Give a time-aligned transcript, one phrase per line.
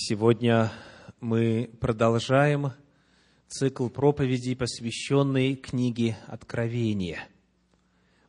[0.00, 0.70] Сегодня
[1.20, 2.70] мы продолжаем
[3.48, 7.26] цикл проповедей, посвященный книге Откровения.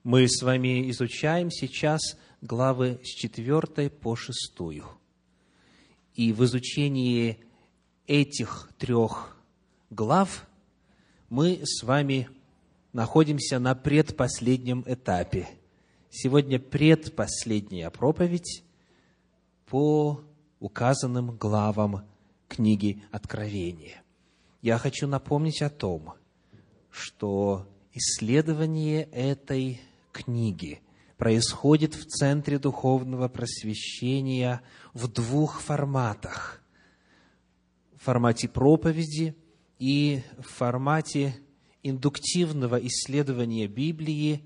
[0.03, 4.35] Мы с вами изучаем сейчас главы с 4 по 6.
[6.15, 7.37] И в изучении
[8.07, 9.37] этих трех
[9.91, 10.47] глав
[11.29, 12.29] мы с вами
[12.93, 15.47] находимся на предпоследнем этапе.
[16.09, 18.63] Сегодня предпоследняя проповедь
[19.67, 20.23] по
[20.59, 22.05] указанным главам
[22.47, 24.01] книги Откровения.
[24.61, 26.13] Я хочу напомнить о том,
[26.89, 29.79] что исследование этой
[30.11, 30.81] книги
[31.17, 34.61] происходит в Центре Духовного Просвещения
[34.93, 36.61] в двух форматах.
[37.95, 39.35] В формате проповеди
[39.77, 41.35] и в формате
[41.83, 44.45] индуктивного исследования Библии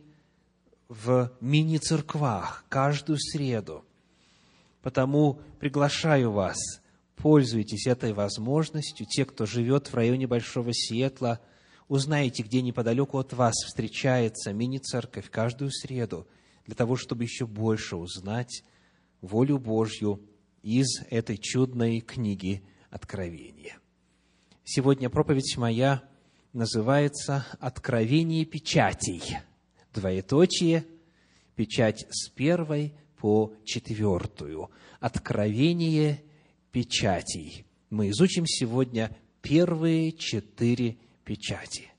[0.89, 3.85] в мини-церквах каждую среду–
[4.83, 6.57] Потому приглашаю вас,
[7.15, 9.07] пользуйтесь этой возможностью.
[9.09, 11.39] Те, кто живет в районе Большого Сиэтла,
[11.87, 16.27] узнаете, где неподалеку от вас встречается мини-церковь каждую среду,
[16.65, 18.63] для того, чтобы еще больше узнать
[19.21, 20.21] волю Божью
[20.63, 23.79] из этой чудной книги Откровения.
[24.65, 26.03] Сегодня проповедь моя
[26.51, 29.21] называется «Откровение печатей».
[29.93, 30.85] Двоеточие,
[31.55, 32.93] печать с первой
[33.23, 34.69] по четвертую.
[34.99, 36.21] Откровение
[36.73, 37.63] печатей.
[37.89, 41.89] Мы изучим сегодня первые четыре печати.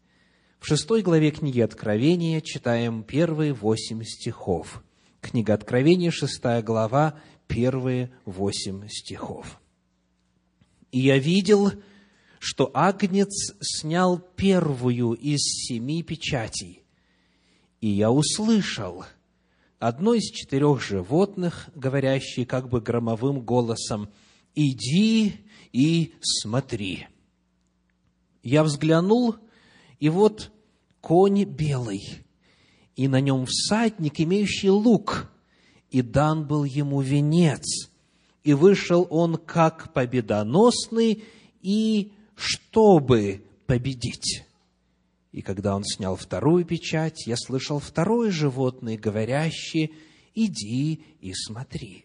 [0.61, 4.85] В шестой главе книги Откровения читаем первые восемь стихов.
[5.23, 9.63] Книга Откровения, шестая глава, первые восемь стихов.
[10.93, 11.73] «И я видел,
[12.39, 16.83] что Агнец снял первую из семи печатей,
[17.81, 19.07] и я услышал–
[19.79, 24.09] одно из четырех животных, говорящее как бы громовым голосом,
[24.55, 25.35] «Иди
[25.73, 27.07] и смотри».
[28.43, 29.37] Я взглянул,
[29.99, 30.53] и вот
[31.01, 32.25] конь белый,
[32.95, 35.31] и на нем всадник, имеющий лук,
[35.91, 37.91] и дан был ему венец,
[38.43, 41.25] и вышел он как победоносный,
[41.63, 44.45] и чтобы победить.
[45.35, 49.91] И когда он снял вторую печать, я слышал второе животное, говорящее,
[50.33, 52.05] «Иди и смотри».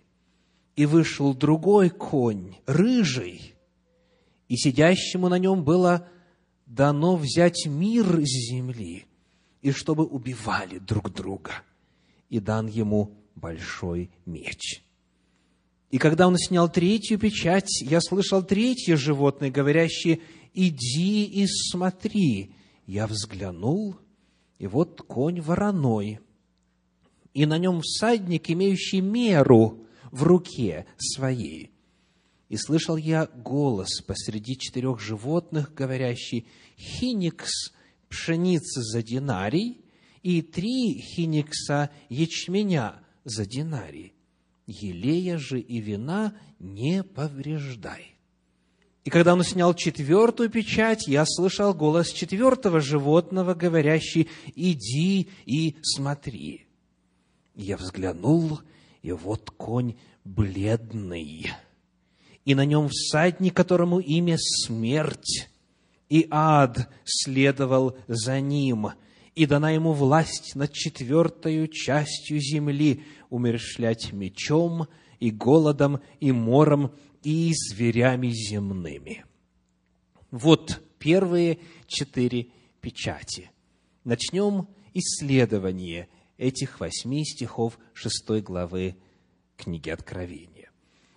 [0.76, 3.54] И вышел другой конь, рыжий,
[4.48, 6.08] и сидящему на нем было
[6.66, 9.06] дано взять мир с земли,
[9.62, 11.52] и чтобы убивали друг друга,
[12.30, 14.84] и дан ему большой меч.
[15.92, 20.20] И когда он снял третью печать, я слышал третье животное, говорящее,
[20.56, 22.56] «Иди и смотри».
[22.90, 23.98] Я взглянул,
[24.58, 26.22] и вот конь вороной,
[27.36, 31.70] и на нем всадник, имеющий меру в руке своей.
[32.48, 36.48] И слышал я голос посреди четырех животных, говорящий,
[36.80, 37.76] «Хиникс
[38.10, 39.86] пшеницы за динарий
[40.24, 44.16] и три хиникса ячменя за динарий.
[44.66, 48.19] Елея же и вина не повреждай».
[49.10, 56.68] И когда он снял четвертую печать, я слышал голос четвертого животного, говорящий, «Иди и смотри».
[57.56, 58.60] Я взглянул,
[59.02, 61.52] и вот конь бледный,
[62.46, 65.50] и на нем всадник, которому имя смерть,
[66.08, 68.90] и ад следовал за ним,
[69.34, 74.88] и дана ему власть над четвертою частью земли умершлять мечом
[75.20, 76.92] и голодом и мором
[77.24, 79.26] и зверями земными.
[80.32, 82.48] Вот первые четыре
[82.82, 83.52] печати.
[84.04, 88.96] Начнем исследование этих восьми стихов шестой главы
[89.58, 90.70] книги Откровения.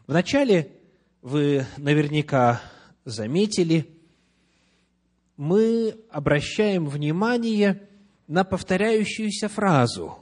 [0.06, 0.72] Вначале
[1.20, 2.60] вы наверняка
[3.04, 3.88] заметили,
[5.36, 7.88] мы обращаем внимание
[8.26, 10.18] на повторяющуюся фразу.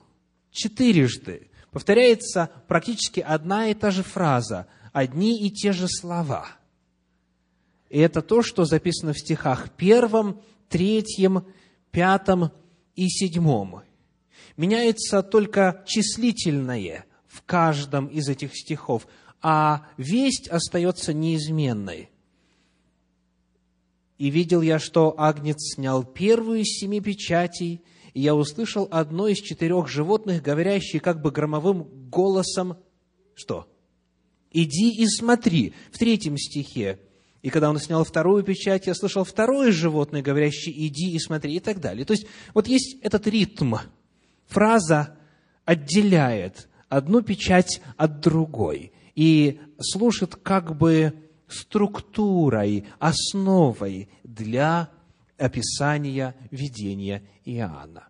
[0.50, 6.48] Четырежды повторяется практически одна и та же фраза– одни и те же слова.
[7.88, 11.44] И это то, что записано в стихах первом, третьем,
[11.90, 12.52] пятом
[12.94, 13.82] и седьмом.
[14.56, 19.06] Меняется только числительное в каждом из этих стихов,
[19.42, 22.10] а весть остается неизменной.
[24.18, 27.82] И видел я, что Агнец снял первую из семи печатей,
[28.12, 32.76] и я услышал одно из четырех животных, говорящее как бы громовым голосом,
[33.34, 33.66] что?
[34.50, 35.74] Иди и смотри.
[35.92, 36.98] В третьем стихе.
[37.42, 41.60] И когда он снял вторую печать, я слышал второе животное, говорящее «иди и смотри» и
[41.60, 42.04] так далее.
[42.04, 43.76] То есть, вот есть этот ритм.
[44.46, 45.16] Фраза
[45.64, 51.14] отделяет одну печать от другой и служит как бы
[51.48, 54.90] структурой, основой для
[55.38, 58.08] описания видения Иоанна.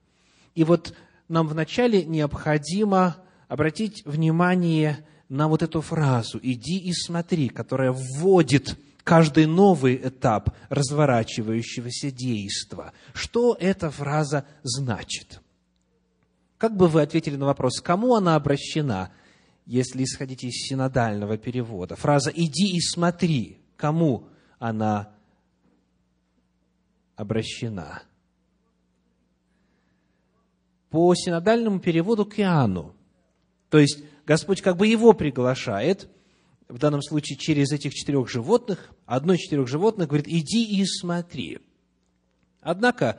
[0.54, 0.94] И вот
[1.28, 3.16] нам вначале необходимо
[3.48, 12.10] обратить внимание на вот эту фразу «иди и смотри», которая вводит каждый новый этап разворачивающегося
[12.10, 12.92] действа.
[13.14, 15.40] Что эта фраза значит?
[16.58, 19.12] Как бы вы ответили на вопрос, кому она обращена,
[19.66, 21.94] если исходить из синодального перевода?
[21.94, 24.28] Фраза «иди и смотри», кому
[24.58, 25.12] она
[27.14, 28.02] обращена?
[30.90, 32.96] По синодальному переводу к Иоанну.
[33.70, 36.08] То есть, Господь как бы его приглашает,
[36.68, 41.58] в данном случае через этих четырех животных, одно из четырех животных говорит, иди и смотри.
[42.60, 43.18] Однако,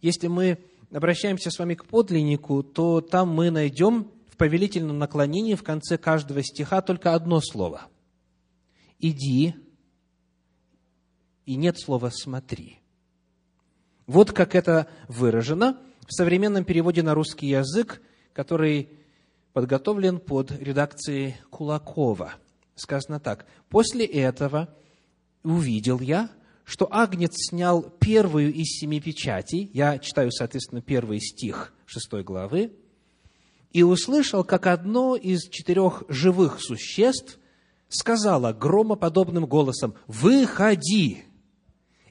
[0.00, 0.60] если мы
[0.92, 6.40] обращаемся с вами к подлиннику, то там мы найдем в повелительном наклонении в конце каждого
[6.44, 7.88] стиха только одно слово.
[9.00, 9.56] Иди,
[11.46, 12.78] и нет слова «смотри».
[14.06, 18.00] Вот как это выражено в современном переводе на русский язык,
[18.32, 19.00] который
[19.54, 22.34] подготовлен под редакцией Кулакова.
[22.74, 23.46] Сказано так.
[23.70, 24.68] «После этого
[25.44, 26.28] увидел я,
[26.64, 29.70] что Агнец снял первую из семи печатей».
[29.72, 32.72] Я читаю, соответственно, первый стих шестой главы.
[33.70, 37.38] «И услышал, как одно из четырех живых существ
[37.88, 41.22] сказала громоподобным голосом, «Выходи!»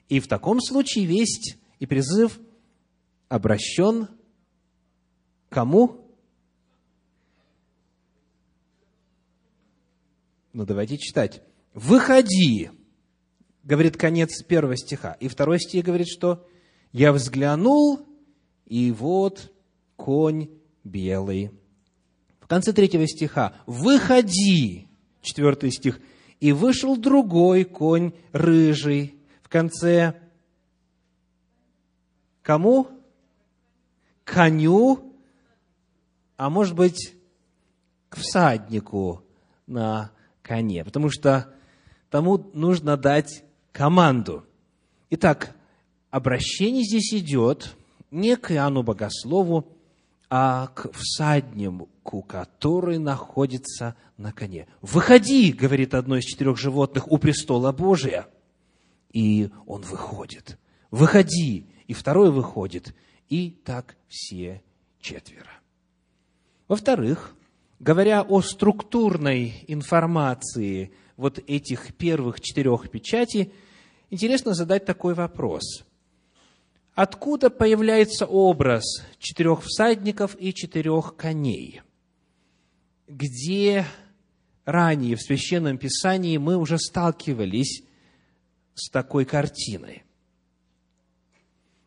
[0.08, 2.40] И в таком случае весть и призыв
[3.28, 4.08] обращен
[5.50, 6.03] кому?
[10.54, 11.42] Ну, давайте читать.
[11.74, 12.70] «Выходи!»
[13.64, 15.16] говорит конец первого стиха.
[15.18, 16.46] И второй стих говорит, что
[16.92, 18.06] «Я взглянул,
[18.66, 19.52] и вот
[19.96, 20.48] конь
[20.84, 21.50] белый».
[22.38, 24.86] В конце третьего стиха «Выходи!»
[25.22, 26.00] Четвертый стих.
[26.38, 29.16] «И вышел другой конь рыжий».
[29.42, 30.20] В конце
[32.42, 32.88] кому?
[34.22, 35.12] Коню,
[36.36, 37.14] а может быть,
[38.08, 39.22] к всаднику
[39.66, 40.13] на
[40.44, 41.52] коне, потому что
[42.10, 43.42] тому нужно дать
[43.72, 44.44] команду.
[45.10, 45.56] Итак,
[46.10, 47.74] обращение здесь идет
[48.10, 49.66] не к Иоанну Богослову,
[50.30, 54.68] а к всаднику, который находится на коне.
[54.80, 58.28] «Выходи!»– говорит одно из четырех животных у престола Божия.
[59.12, 60.58] И он выходит.
[60.90, 62.94] «Выходи!» И второй выходит.
[63.28, 64.62] И так все
[65.00, 65.50] четверо.
[66.68, 67.34] Во-вторых,
[67.84, 73.52] говоря о структурной информации вот этих первых четырех печатей,
[74.08, 75.84] интересно задать такой вопрос.
[76.94, 78.84] Откуда появляется образ
[79.18, 81.82] четырех всадников и четырех коней?
[83.06, 83.84] Где
[84.64, 87.82] ранее в Священном Писании мы уже сталкивались
[88.72, 90.04] с такой картиной?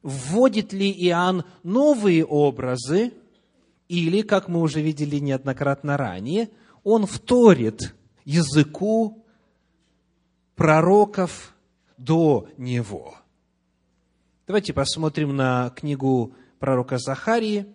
[0.04, 3.14] Вводит ли Иоанн новые образы–
[3.88, 6.50] или, как мы уже видели неоднократно ранее,
[6.84, 7.96] он вторит
[8.26, 9.26] языку
[10.56, 11.56] пророков
[11.98, 13.16] до него.
[14.46, 17.66] Давайте посмотрим на книгу пророка Захарии,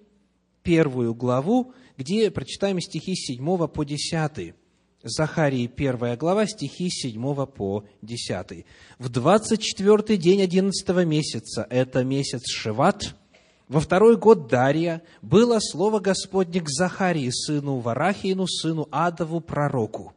[0.63, 4.55] первую главу, где прочитаем стихи с 7 по 10.
[5.03, 8.65] Захарии, первая глава, стихи с 7 по 10.
[8.99, 13.17] «В двадцать четвертый день одиннадцатого месяца, это месяц Шиват,
[13.73, 20.13] во второй год Дария было слово Господне к Захарии, сыну Варахиину, сыну Адову, пророку.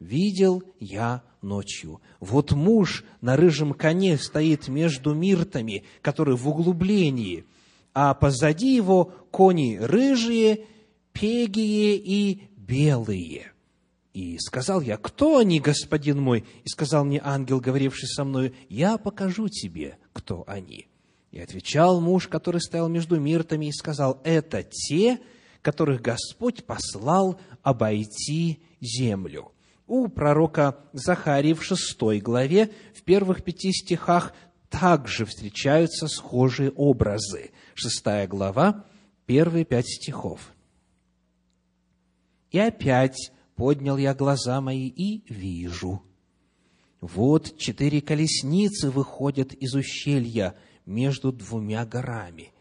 [0.00, 2.00] «Видел я ночью.
[2.20, 7.44] Вот муж на рыжем коне стоит между миртами, которые в углублении,
[7.92, 10.64] а позади его кони рыжие,
[11.12, 13.52] пегие и белые».
[14.14, 16.46] И сказал я, кто они, господин мой?
[16.64, 20.86] И сказал мне ангел, говоривший со мною, я покажу тебе, кто они.
[21.34, 25.18] И отвечал муж, который стоял между миртами, и сказал, это те,
[25.62, 29.50] которых Господь послал обойти землю.
[29.88, 34.32] У пророка Захарии в шестой главе, в первых пяти стихах,
[34.70, 37.50] также встречаются схожие образы.
[37.74, 38.84] Шестая глава,
[39.26, 40.52] первые пять стихов.
[42.52, 46.00] «И опять поднял я глаза мои и вижу.
[47.00, 50.54] Вот четыре колесницы выходят из ущелья,
[50.86, 52.52] между двумя горами.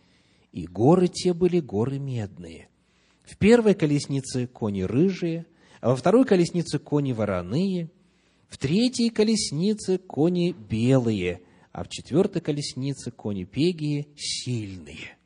[0.51, 2.69] И горы те были горы медные.
[3.23, 5.45] В первой колеснице кони рыжие,
[5.81, 7.89] а во второй колеснице кони вороные,
[8.49, 15.17] в третьей колеснице кони белые, а в четвертой колеснице кони пегие сильные.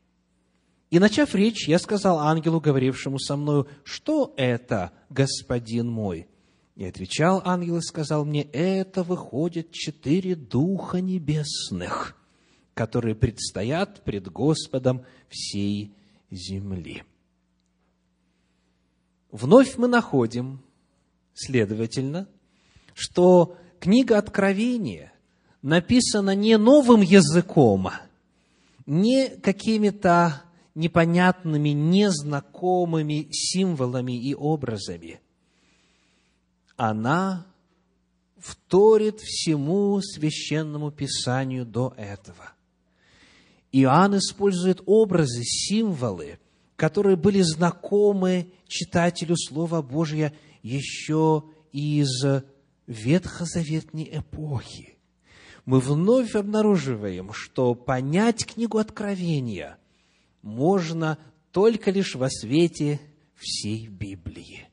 [0.90, 6.28] И, начав речь, я сказал ангелу, говорившему со мною, что это, господин мой?
[6.76, 12.16] И отвечал ангел и сказал мне, это выходят четыре духа небесных,
[12.78, 15.96] которые предстоят пред Господом всей
[16.30, 17.04] земли.
[19.32, 20.62] Вновь мы находим,
[21.34, 22.28] следовательно,
[22.94, 25.12] что книга Откровения
[25.64, 27.90] написана не новым языком,
[28.86, 30.44] не какими-то
[30.76, 35.20] непонятными, незнакомыми символами и образами.
[36.76, 37.48] Она
[38.38, 42.54] вторит всему священному писанию до этого.
[43.82, 46.40] Иоанн использует образы, символы,
[46.76, 52.26] которые были знакомы читателю Слова Божия еще из
[52.88, 54.96] ветхозаветной эпохи.
[55.66, 59.78] Мы вновь обнаруживаем, что понять книгу Откровения–
[60.48, 61.18] можно
[61.52, 63.00] только лишь во свете
[63.36, 64.68] всей Библии.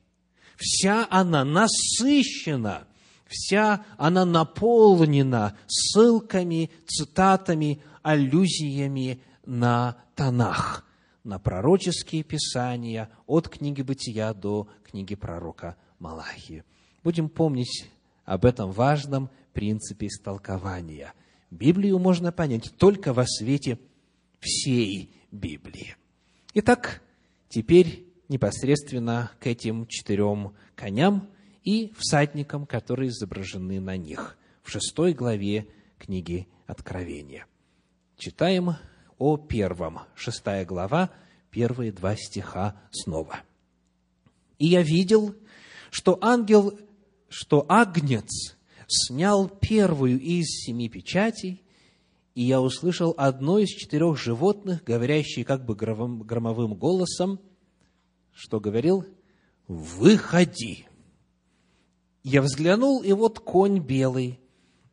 [0.55, 2.87] Вся она насыщена,
[3.27, 10.85] вся она наполнена ссылками, цитатами, аллюзиями на Танах,
[11.23, 16.63] на пророческие писания от книги Бытия до книги пророка Малахии.
[17.03, 17.89] Будем помнить
[18.23, 21.13] об этом важном принципе истолкования.
[21.49, 23.79] Библию можно понять только во свете
[24.39, 25.95] всей Библии.
[26.53, 27.01] Итак,
[27.49, 31.27] теперь непосредственно к этим четырем коням
[31.63, 37.47] и всадникам, которые изображены на них в шестой главе книги Откровения.
[38.17, 38.77] Читаем
[39.17, 41.11] о первом, шестая глава,
[41.51, 43.41] первые два стиха снова.
[44.57, 45.35] «И я видел,
[45.91, 46.79] что ангел,
[47.27, 48.55] что агнец
[48.87, 51.61] снял первую из семи печатей,
[52.35, 57.41] и я услышал одно из четырех животных, говорящее как бы громовым голосом,
[58.31, 59.05] что говорил
[59.67, 60.87] «Выходи!».
[62.23, 64.39] Я взглянул, и вот конь белый,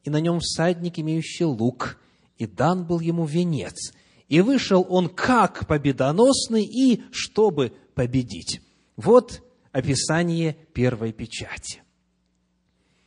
[0.02, 2.01] и на нем всадник, имеющий лук,
[2.42, 3.92] и дан был ему венец.
[4.28, 8.60] И вышел он как победоносный, и чтобы победить.
[8.96, 11.82] Вот описание первой печати.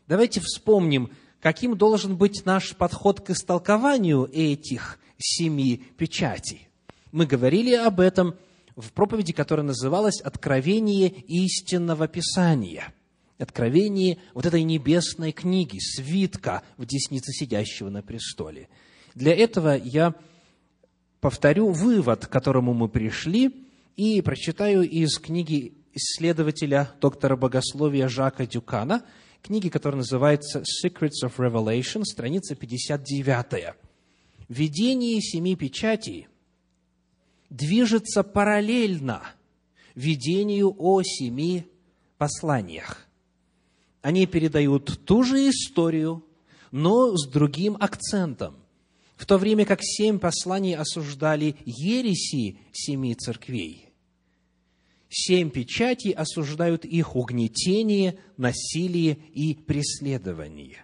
[0.07, 1.09] Давайте вспомним,
[1.41, 6.69] каким должен быть наш подход к истолкованию этих семи печатей.
[7.11, 8.35] Мы говорили об этом
[8.77, 12.93] в проповеди, которая называлась «Откровение истинного Писания».
[13.37, 18.69] Откровение вот этой небесной книги, свитка в деснице сидящего на престоле.
[19.15, 20.13] Для этого я
[21.19, 29.03] повторю вывод, к которому мы пришли, и прочитаю из книги исследователя, доктора богословия Жака Дюкана–
[29.45, 33.75] книги, которая называется Secrets of Revelation, страница 59.
[34.49, 36.27] Видение семи печатей
[37.51, 39.21] движется параллельно
[39.93, 41.67] видению о семи
[42.17, 43.05] посланиях.
[44.01, 46.25] Они передают ту же историю,
[46.71, 48.55] но с другим акцентом.
[49.15, 53.83] В то время как семь посланий осуждали ереси семи церквей–
[55.15, 60.83] семь печатей осуждают их угнетение, насилие и преследование.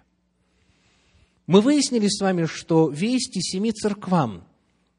[1.47, 4.47] Мы выяснили с вами, что вести семи церквам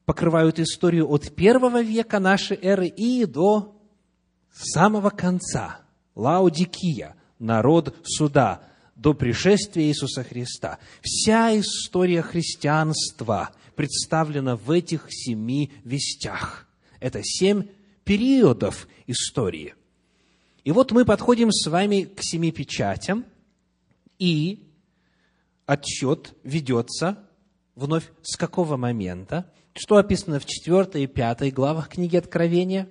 [0.05, 3.75] покрывают историю от первого века нашей эры и до
[4.53, 5.81] самого конца.
[6.15, 8.69] Лаудикия, народ суда,
[9.03, 10.79] до пришествия Иисуса Христа.
[11.03, 16.69] Вся история христианства представлена в этих семи вестях.
[17.01, 17.65] Это семь
[18.05, 19.75] периодов истории.
[20.63, 23.25] И вот мы подходим с вами к семи печатям,
[24.21, 24.63] и
[25.67, 27.19] отчет ведется
[27.75, 29.51] вновь с какого момента?
[29.75, 32.89] Что описано в 4 и 5 главах книги Откровения?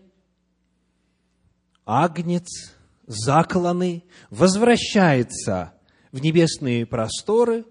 [1.86, 2.74] Агнец,
[3.08, 5.74] закланный, возвращается
[6.12, 7.66] в небесные просторы,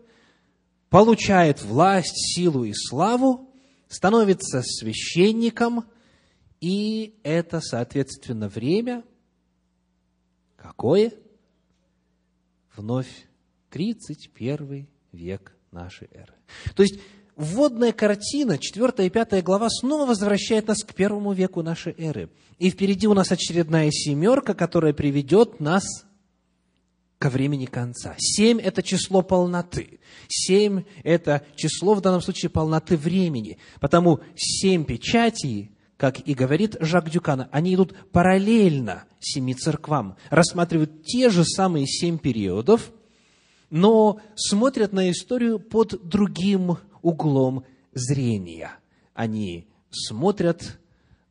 [0.88, 3.52] получает власть, силу и славу,
[3.88, 5.84] становится священником–
[6.60, 9.02] и это, соответственно, время
[10.56, 11.12] какое?
[12.76, 13.08] Вновь
[13.70, 16.34] 31 век нашей эры.
[16.76, 17.00] То есть,
[17.34, 22.30] вводная картина, 4 и 5 глава, снова возвращает нас к первому веку нашей эры.
[22.58, 25.84] И впереди у нас очередная семерка, которая приведет нас
[27.20, 28.14] ко времени конца.
[28.18, 30.00] Семь– это число полноты.
[30.26, 33.58] Семь– это число, в данном случае, полноты времени.
[33.78, 41.28] Потому семь печатей как и говорит Жак Дюкана, они идут параллельно семи церквам, рассматривают те
[41.28, 42.90] же самые семь периодов,
[43.68, 48.70] но смотрят на историю под другим углом зрения.
[49.12, 50.78] Они смотрят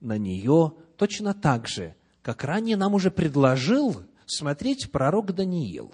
[0.01, 5.93] на нее точно так же, как ранее нам уже предложил смотреть пророк Даниил.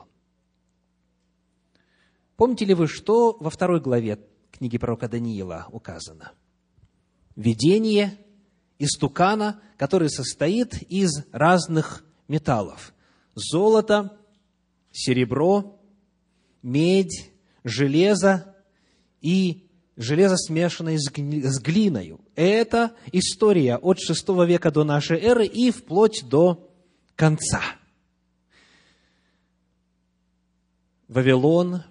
[2.36, 4.20] Помните ли вы, что во второй главе
[4.51, 6.32] книги пророка Даниила указано?
[7.36, 8.18] Видение
[8.80, 12.94] истукана, который состоит из разных металлов.
[13.36, 14.18] Золото,
[14.92, 15.80] серебро,
[16.62, 17.32] медь,
[17.63, 18.56] железо
[19.22, 22.18] и железо, смешанное с глиной.
[22.36, 26.70] Это история от VI века до нашей эры и вплоть до
[27.15, 27.62] конца.
[31.08, 31.84] Вавилон,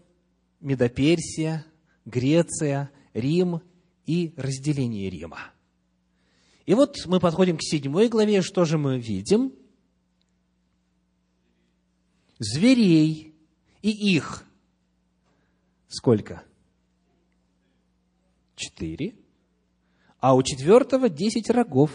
[0.60, 1.64] Медоперсия,
[2.04, 3.60] Греция, Рим
[4.06, 5.52] и разделение Рима.
[6.66, 9.52] И вот мы подходим к седьмой главе, что же мы видим?
[12.38, 13.34] Зверей
[13.82, 14.44] и их.
[15.88, 16.42] Сколько?
[18.56, 19.14] Четыре.
[20.20, 21.90] А у четвертого десять рогов.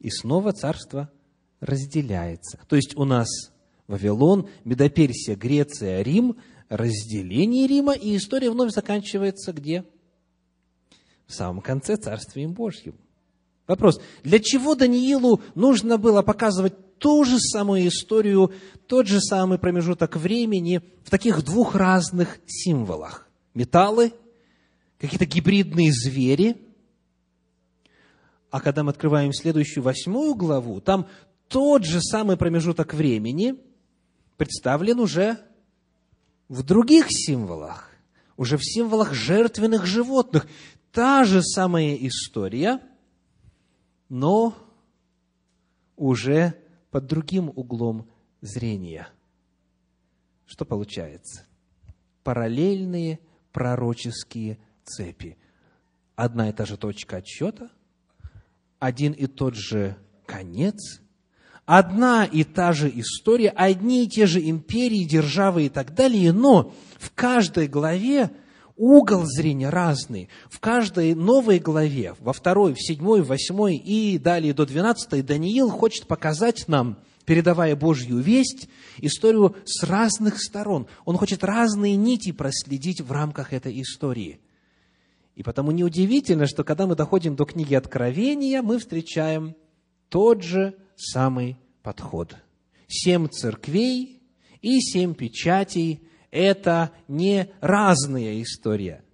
[0.00, 1.10] И снова царство
[1.60, 2.60] разделяется.
[2.68, 3.28] То есть у нас
[3.88, 6.36] Вавилон, Медоперсия, Греция, Рим,
[6.68, 9.84] разделение Рима, и история вновь заканчивается где?
[11.26, 12.94] В самом конце Царствием Божьим.
[13.66, 18.52] Вопрос, для чего Даниилу нужно было показывать ту же самую историю,
[18.86, 23.28] тот же самый промежуток времени в таких двух разных символах?
[23.54, 24.12] Металлы,
[24.98, 26.56] какие-то гибридные звери.
[28.50, 31.08] А когда мы открываем следующую восьмую главу, там
[31.48, 33.56] тот же самый промежуток времени
[34.36, 35.38] представлен уже
[36.48, 37.90] в других символах,
[38.36, 40.46] уже в символах жертвенных животных.
[40.92, 42.80] Та же самая история,
[44.08, 44.54] но
[45.96, 46.54] уже
[46.90, 48.08] под другим углом
[48.40, 49.08] зрения.
[50.46, 51.44] Что получается?
[52.22, 53.20] Параллельные
[53.52, 55.36] пророческие цепи.
[56.14, 57.70] Одна и та же точка отсчета,
[58.78, 61.00] один и тот же конец–
[61.66, 66.72] одна и та же история, одни и те же империи, державы и так далее, но
[66.98, 68.30] в каждой главе
[68.76, 70.28] угол зрения разный.
[70.48, 75.68] В каждой новой главе, во второй, в седьмой, в восьмой и далее до двенадцатой, Даниил
[75.70, 80.86] хочет показать нам, передавая Божью весть, историю с разных сторон.
[81.04, 84.40] Он хочет разные нити проследить в рамках этой истории.
[85.34, 89.54] И потому неудивительно, что когда мы доходим до книги Откровения, мы встречаем
[90.08, 92.36] тот же самый подход.
[92.88, 94.22] Семь церквей
[94.62, 99.04] и семь печатей– это не разная история.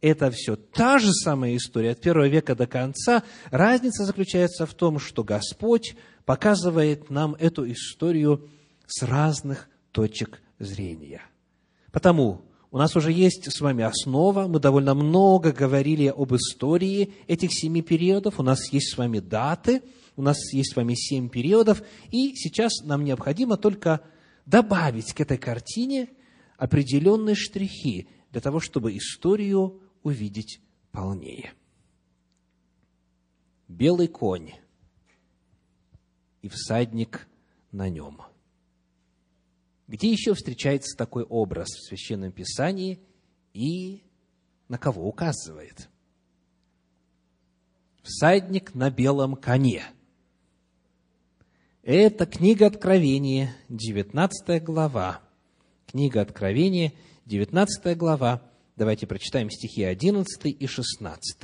[0.00, 3.24] Это все та же самая история от первого века до конца.
[3.50, 8.48] Разница заключается в том, что Господь показывает нам эту историю
[8.86, 11.22] с разных точек зрения.
[11.90, 17.50] Потому у нас уже есть с вами основа, мы довольно много говорили об истории этих
[17.52, 19.82] семи периодов, у нас есть с вами даты–
[20.18, 24.00] у нас есть с вами семь периодов, и сейчас нам необходимо только
[24.46, 26.10] добавить к этой картине
[26.56, 31.52] определенные штрихи для того, чтобы историю увидеть полнее.
[33.68, 34.54] Белый конь
[36.42, 37.28] и всадник
[37.70, 38.20] на нем.
[39.86, 42.98] Где еще встречается такой образ в Священном Писании
[43.52, 44.02] и
[44.66, 45.88] на кого указывает?
[48.02, 49.84] Всадник на белом коне–
[51.82, 55.20] это книга Откровения, 19 глава.
[55.86, 56.92] Книга Откровения,
[57.26, 58.42] 19 глава.
[58.76, 61.36] Давайте прочитаем стихи 11 и 16.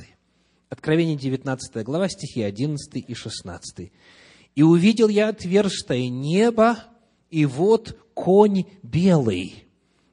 [0.69, 3.91] Откровение, 19 глава, стихи 11 и 16.
[4.55, 6.77] «И увидел я отверстое небо,
[7.29, 9.65] и вот конь белый,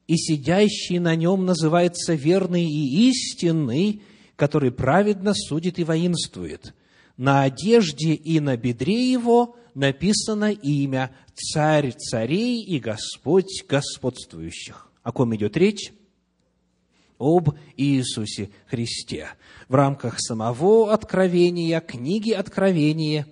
[0.07, 4.03] и сидящий на нем называется верный и истинный,
[4.37, 6.75] который праведно судит и воинствует.
[7.17, 14.89] На одежде и на бедре его написано имя Царь царей и Господь господствующих.
[15.03, 15.93] О ком идет речь?
[17.19, 19.29] Об Иисусе Христе.
[19.69, 23.27] В рамках самого откровения, книги Откровения,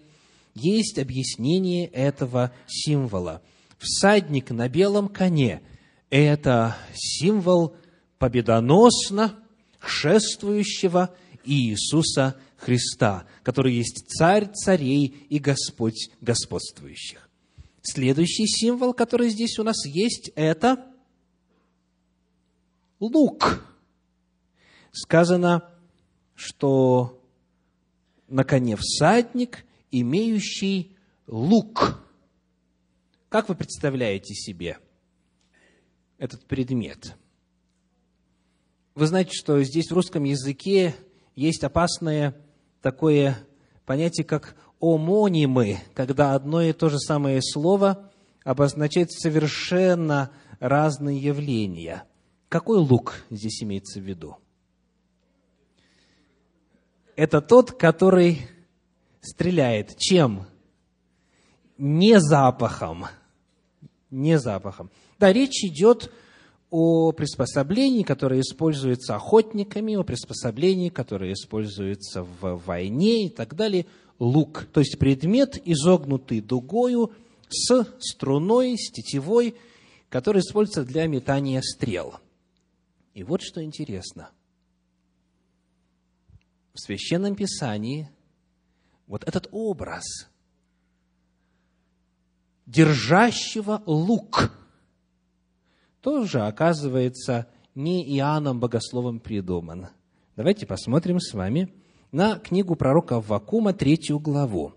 [0.54, 3.42] есть объяснение этого символа.
[3.78, 5.62] Всадник на белом коне–
[6.10, 7.74] это символ
[8.18, 9.34] победоносно
[9.80, 17.28] шествующего Иисуса Христа, который есть царь царей и Господь господствующих.
[17.82, 20.86] Следующий символ, который здесь у нас есть, это
[22.98, 23.64] лук.
[24.92, 25.72] Сказано,
[26.34, 27.24] что
[28.28, 30.94] на коне всадник, имеющий
[31.26, 32.04] лук.
[33.30, 34.78] Как вы представляете себе
[36.18, 37.16] этот предмет?
[38.94, 40.94] Вы знаете, что здесь в русском языке
[41.34, 42.36] есть опасное
[42.82, 43.38] такое
[43.86, 48.10] понятие, как омонимы, когда одно и то же самое слово
[48.44, 52.04] обозначает совершенно разные явления.
[52.48, 54.36] Какой лук здесь имеется в виду?
[57.16, 58.48] Это тот, который
[59.20, 60.46] стреляет чем?
[61.76, 63.06] Не запахом.
[64.10, 64.90] Не запахом.
[65.18, 66.12] Да, речь идет
[66.70, 73.86] о приспособлении, которое используется охотниками, о приспособлении, которое используется в войне и так далее.
[74.18, 77.12] Лук, то есть предмет, изогнутый дугою,
[77.48, 79.56] с струной, с тетивой,
[80.08, 82.14] который используется для метания стрел.
[83.14, 84.30] И вот что интересно.
[86.74, 88.08] В Священном Писании
[89.06, 90.04] вот этот образ
[92.66, 94.52] держащего лук
[96.00, 99.88] тоже оказывается не Иоанном Богословом придуман.
[100.36, 101.72] Давайте посмотрим с вами
[102.12, 104.72] на книгу пророка Аввакума, третью главу.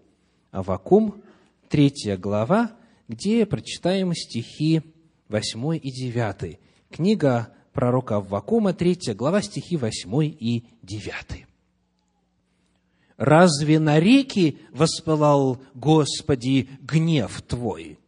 [0.51, 1.23] Аввакум,
[1.69, 2.71] третья глава,
[3.07, 4.81] где прочитаем стихи
[5.29, 6.59] 8 и 9.
[6.91, 11.47] Книга пророка Аввакума, третья глава, стихи 8 и 9.
[13.17, 17.99] «Разве на реки воспылал, Господи, гнев Твой?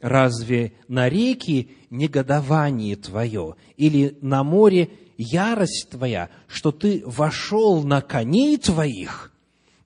[0.00, 3.56] Разве на реки негодование Твое?
[3.76, 9.32] Или на море ярость Твоя, что Ты вошел на коней Твоих,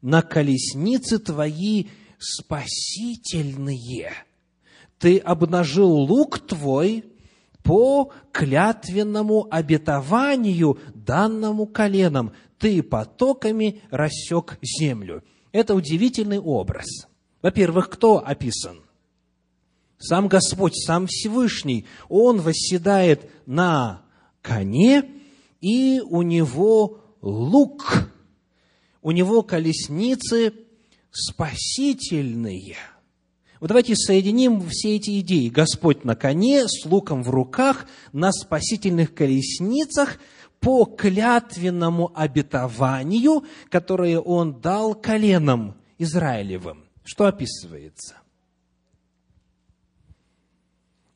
[0.03, 1.87] на колесницы Твои
[2.19, 4.13] спасительные?»
[5.01, 7.05] ты обнажил лук твой
[7.63, 12.33] по клятвенному обетованию, данному коленам.
[12.59, 15.25] Ты потоками рассек землю.
[15.53, 17.09] Это удивительный образ.
[17.41, 18.81] Во-первых, кто описан?
[20.01, 21.87] Сам Господь, сам Всевышний.
[22.09, 24.03] Он восседает на
[24.43, 25.05] коне,
[25.61, 28.11] и у него лук,
[29.03, 30.55] у него колесницы
[31.13, 32.77] спасительные–
[33.61, 35.51] вот давайте соединим все эти идеи.
[35.51, 40.19] Господь на коне, с луком в руках, на спасительных колесницах,
[40.61, 46.85] по клятвенному обетованию, которое Он дал коленам Израилевым.
[47.05, 48.20] Что описывается?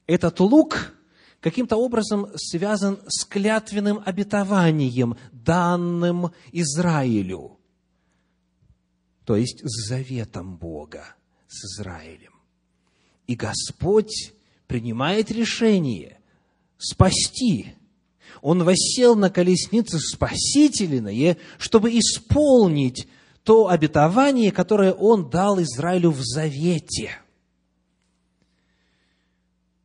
[0.06, 0.92] Этот лук
[1.40, 7.58] каким-то образом связан с клятвенным обетованием, данным Израилю,
[9.24, 11.04] то есть с заветом Бога
[11.48, 12.32] с Израилем.
[13.26, 14.34] И Господь
[14.66, 16.18] принимает решение
[16.76, 17.74] спасти.
[18.42, 23.08] Он воссел на колеснице спасительное, чтобы исполнить
[23.42, 27.12] то обетование, которое Он дал Израилю в завете.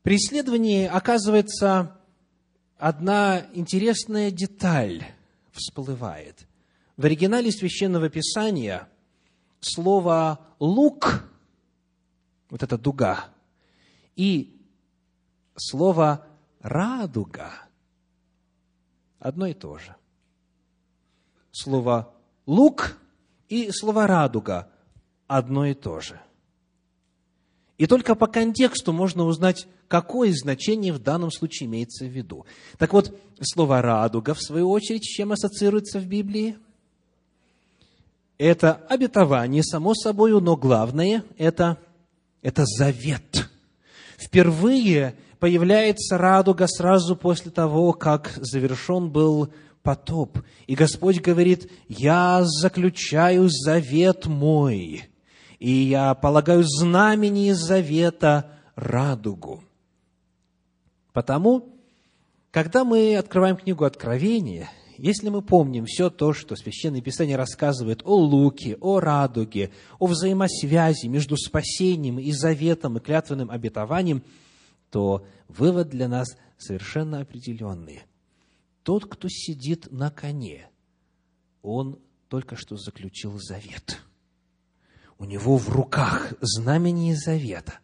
[0.09, 1.95] При исследовании оказывается
[2.79, 5.05] одна интересная деталь
[5.51, 6.47] всплывает.
[6.97, 8.89] В оригинале Священного Писания
[9.59, 11.29] слово «лук»
[12.49, 13.25] вот эта дуга,
[14.15, 14.59] и
[15.55, 16.25] слово
[16.59, 17.51] радуга
[19.19, 19.95] одно и то же.
[21.51, 22.15] Слово
[22.47, 22.97] лук
[23.47, 24.71] и слово радуга
[25.27, 26.19] одно и то же.
[27.79, 32.45] И только по контексту можно узнать, какое значение в данном случае имеется в виду.
[32.77, 36.57] Так вот, слово «радуга», в свою очередь, с чем ассоциируется в Библии?
[38.37, 41.79] Это обетование, само собой, но главное– это
[42.41, 43.49] это завет.
[44.17, 49.49] Впервые появляется радуга сразу после того, как завершен был
[49.81, 50.39] потоп.
[50.67, 55.03] И Господь говорит, я заключаю завет мой,
[55.59, 59.63] и я полагаю знамени завета радугу.
[61.11, 61.75] Потому,
[62.51, 68.15] когда мы открываем книгу Откровения, если мы помним все то, что Священное Писание рассказывает о
[68.15, 74.23] луке, о радуге, о взаимосвязи между спасением и заветом и клятвенным обетованием,
[74.89, 78.01] то вывод для нас совершенно определенный.
[78.83, 80.69] Тот, кто сидит на коне,
[81.61, 84.01] он только что заключил завет.
[85.19, 87.79] У него в руках знамение завета.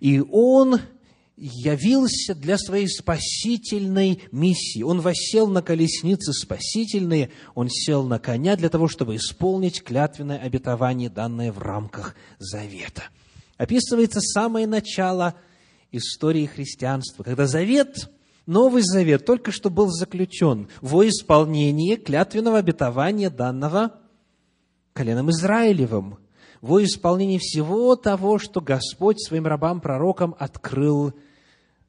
[0.00, 0.80] И он
[1.36, 4.82] явился для своей спасительной миссии.
[4.82, 11.08] Он восел на колесницы спасительные, он сел на коня для того, чтобы исполнить клятвенное обетование,
[11.08, 13.04] данное в рамках завета.
[13.56, 15.34] Описывается самое начало
[15.92, 18.10] истории христианства, когда завет,
[18.46, 24.00] Новый Завет только что был заключен во исполнение клятвенного обетования, данного
[24.92, 26.18] коленом Израилевым,
[26.60, 31.14] во исполнение всего того, что Господь своим рабам-пророкам открыл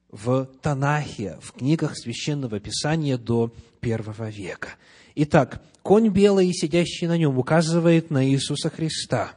[0.09, 4.69] в Танахе, в книгах Священного Писания до первого века.
[5.15, 9.31] Итак, конь белый, сидящий на нем, указывает на Иисуса Христа.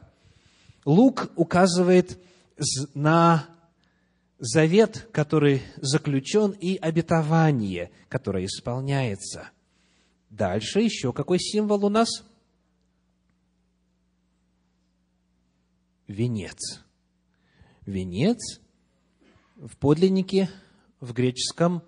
[0.85, 2.17] Лук указывает
[2.93, 3.45] на
[4.39, 9.49] завет, который заключен, и обетование, которое исполняется.
[10.29, 12.23] Дальше еще какой символ у нас?
[16.07, 16.81] Венец.
[17.85, 18.59] Венец
[19.55, 20.49] в подлиннике,
[20.99, 21.81] в греческом,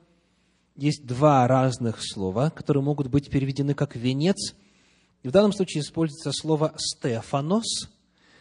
[0.75, 4.55] есть два разных слова, которые могут быть переведены как «венец».
[5.23, 7.89] И в данном случае используется слово «стефанос»,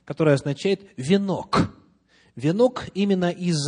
[0.04, 1.74] которое означает «венок».
[2.36, 3.66] Венок именно из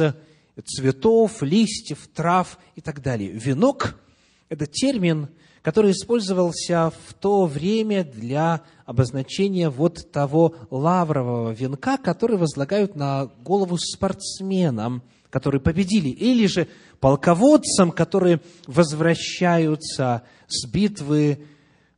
[0.66, 3.30] цветов, листьев, трав и так далее.
[3.30, 3.98] Венок–
[4.50, 5.28] это термин,
[5.62, 13.76] который использовался в то время для обозначения вот того лаврового венка, который возлагают на голову
[13.78, 16.68] спортсменам, которые победили, или же
[17.00, 21.44] полководцам, которые возвращаются с битвы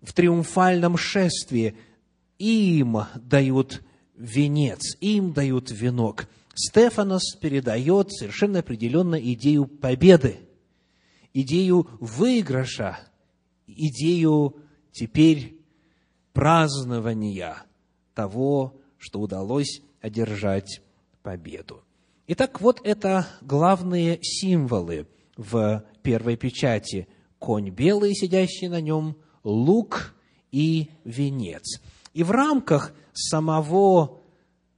[0.03, 1.77] в триумфальном шествии.
[2.38, 3.83] Им дают
[4.16, 10.40] венец, им дают венок– Стефанос передает совершенно определенно идею победы,
[11.33, 12.99] идею выигрыша,
[13.76, 14.56] идею
[14.92, 15.59] теперь
[16.33, 17.62] празднования
[18.14, 20.80] того, что удалось одержать
[21.22, 21.83] победу.
[22.26, 27.09] Итак, вот это главные символы в первой печати.
[27.38, 30.14] Конь белый, сидящий на нем, лук
[30.52, 31.80] и венец.
[32.12, 34.20] И в рамках самого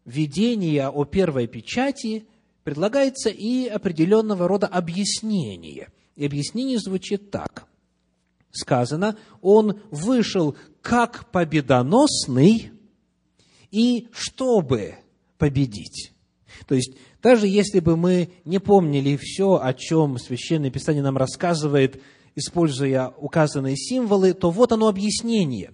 [0.04, 2.26] видения о первой печати
[2.64, 5.88] предлагается и определенного рода объяснение.
[6.16, 7.66] И объяснение звучит так.
[8.52, 12.70] Сказано, он вышел как победоносный
[13.70, 14.96] и чтобы
[15.38, 16.12] победить.
[16.66, 22.00] То есть, даже если бы мы не помнили все, о чем Священное Писание нам рассказывает,
[22.34, 25.72] используя указанные символы, то вот оно объяснение.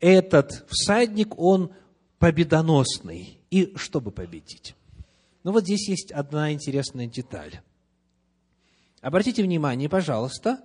[0.00, 1.70] Этот всадник, он
[2.18, 4.74] победоносный и чтобы победить.
[5.44, 7.60] Но вот здесь есть одна интересная деталь.
[9.00, 10.60] Обратите внимание, пожалуйста,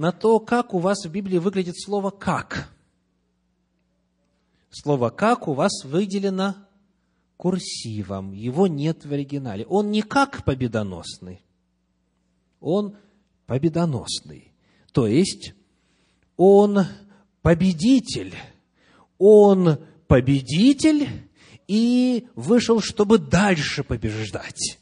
[0.00, 2.72] на то, как у вас в Библии выглядит слово «как».
[4.70, 6.56] Слово «как» у вас выделено
[7.36, 9.66] курсивом, его нет в оригинале.
[9.66, 11.44] Он не как победоносный,
[12.60, 12.96] он
[13.44, 14.54] победоносный.
[14.92, 15.52] То есть,
[16.38, 16.86] он
[17.42, 18.34] победитель,
[19.18, 21.28] он победитель
[21.68, 24.78] и вышел, чтобы дальше побеждать.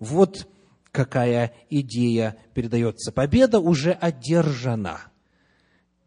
[0.00, 0.48] Вот
[0.92, 3.12] какая идея передается.
[3.12, 5.00] Победа уже одержана.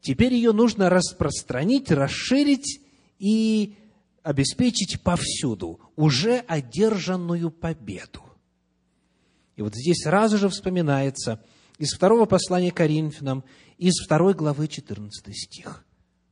[0.01, 2.81] Теперь ее нужно распространить, расширить
[3.19, 3.75] и
[4.23, 8.21] обеспечить повсюду уже одержанную победу.
[9.55, 11.43] И вот здесь сразу же вспоминается
[11.77, 13.43] из второго послания Коринфянам,
[13.77, 15.85] из второй главы 14 стих–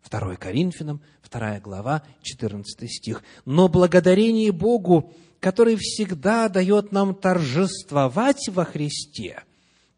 [0.10, 3.24] 2 Коринфянам, 2 глава, 14 стих.
[3.46, 9.44] «Но благодарение Богу, который всегда дает нам торжествовать во Христе,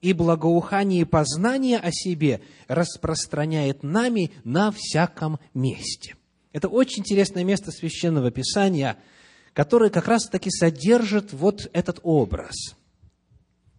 [0.01, 6.15] и благоухание и познание о себе распространяет нами на всяком месте».
[6.53, 8.97] Это очень интересное место Священного Писания,
[9.53, 12.75] которое как раз-таки содержит вот этот образ.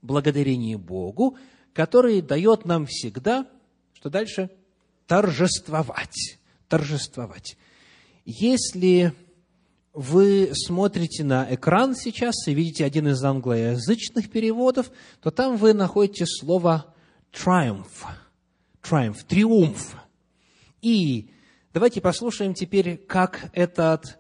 [0.00, 1.36] Благодарение Богу,
[1.74, 3.46] который дает нам всегда,
[3.94, 4.50] что дальше–
[5.06, 6.38] торжествовать.
[6.68, 7.56] Торжествовать.
[8.24, 9.12] Если
[9.92, 16.24] вы смотрите на экран сейчас и видите один из англоязычных переводов, то там вы находите
[16.26, 16.94] слово
[17.32, 17.86] triumph.
[18.82, 19.96] Triumph, триумф.
[20.80, 21.30] И
[21.72, 24.18] давайте послушаем теперь, как этот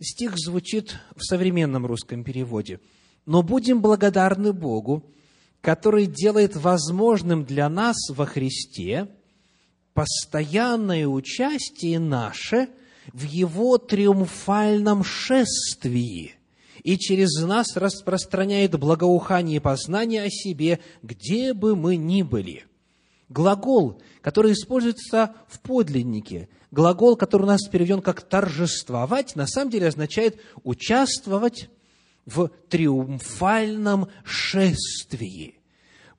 [0.00, 2.80] стих звучит в современном русском переводе.
[3.26, 5.10] «Но будем благодарны Богу,
[5.62, 9.08] который делает возможным для нас во Христе–
[9.94, 12.68] постоянное участие наше
[13.12, 16.34] в Его триумфальном шествии
[16.82, 22.66] и через нас распространяет благоухание и познание о себе, где бы мы ни были.
[23.30, 29.88] Глагол, который используется в подлиннике, глагол, который у нас переведен как «торжествовать», на самом деле
[29.88, 31.70] означает участвовать
[32.26, 35.58] в триумфальном шествии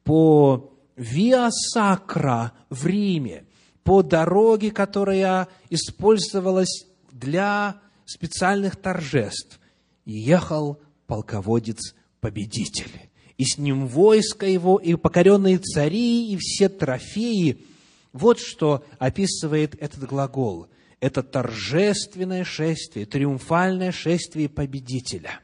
[0.03, 3.45] по Виа Сакра в Риме,
[3.85, 9.59] по дороге, которая использовалась для специальных торжеств.
[10.05, 12.91] ехал полководец-победитель.
[13.37, 17.63] И с ним войско его, и покоренные цари, и все трофеи.
[18.11, 20.67] Вот что описывает этот глагол.
[20.99, 25.41] Это торжественное шествие, триумфальное шествие победителя.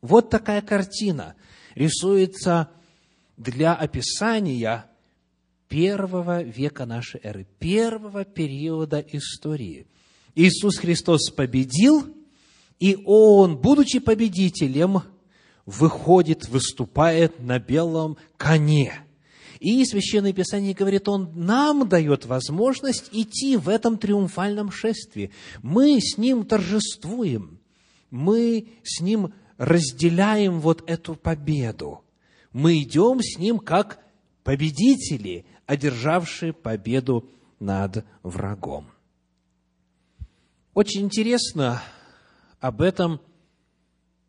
[0.00, 1.34] Вот такая картина
[1.74, 2.70] рисуется
[3.36, 4.87] для описания
[5.68, 9.86] первого века нашей эры, первого периода истории.
[10.34, 12.06] Иисус Христос победил,
[12.80, 15.02] и Он, будучи победителем,
[15.66, 19.04] выходит, выступает на белом коне.
[19.60, 25.30] И Священное Писание говорит, Он нам дает возможность идти в этом триумфальном шествии.
[25.62, 27.58] Мы с Ним торжествуем,
[28.10, 32.04] мы с Ним разделяем вот эту победу.
[32.52, 33.98] Мы идем с Ним как
[34.48, 37.30] победители, одержавшие победу
[37.60, 38.90] над врагом.
[40.72, 41.82] Очень интересно
[42.58, 43.20] об этом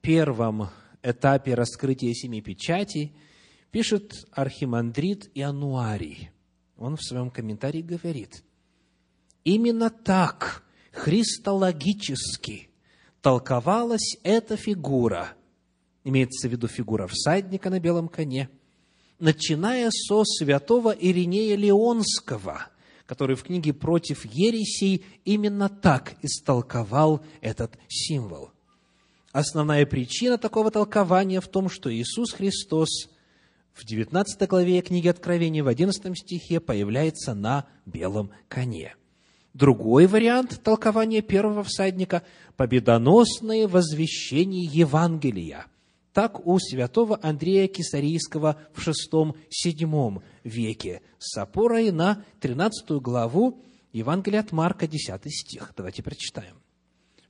[0.01, 3.15] первом этапе раскрытия семи печатей
[3.71, 6.31] пишет архимандрит Иануарий.
[6.75, 8.43] Он в своем комментарии говорит,
[9.45, 12.69] именно так христологически
[13.21, 15.29] толковалась эта фигура,
[16.03, 18.49] имеется в виду фигура всадника на белом коне,
[19.19, 22.67] начиная со святого Иринея Леонского,
[23.05, 28.51] который в книге «Против ересей» именно так истолковал этот символ–
[29.31, 33.09] Основная причина такого толкования в том, что Иисус Христос
[33.73, 38.95] в 19 главе книги Откровения, в 11 стихе появляется на белом коне.
[39.53, 42.23] Другой вариант толкования первого всадника–
[42.57, 45.67] победоносное возвещение Евангелия.
[46.19, 54.51] Так у святого Андрея Кисарийского в VI-VII веке с опорой на 13 главу Евангелия от
[54.51, 55.71] Марка, 10 стих.
[55.77, 56.61] Давайте прочитаем.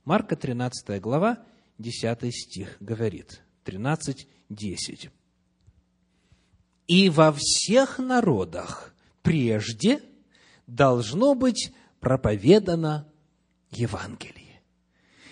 [0.04, 1.38] Марка, 13 глава,
[1.78, 5.10] 10 стих говорит, 13, 10.
[6.88, 10.02] «И во всех народах прежде
[10.66, 13.06] должно быть проповедано
[13.70, 14.60] Евангелие».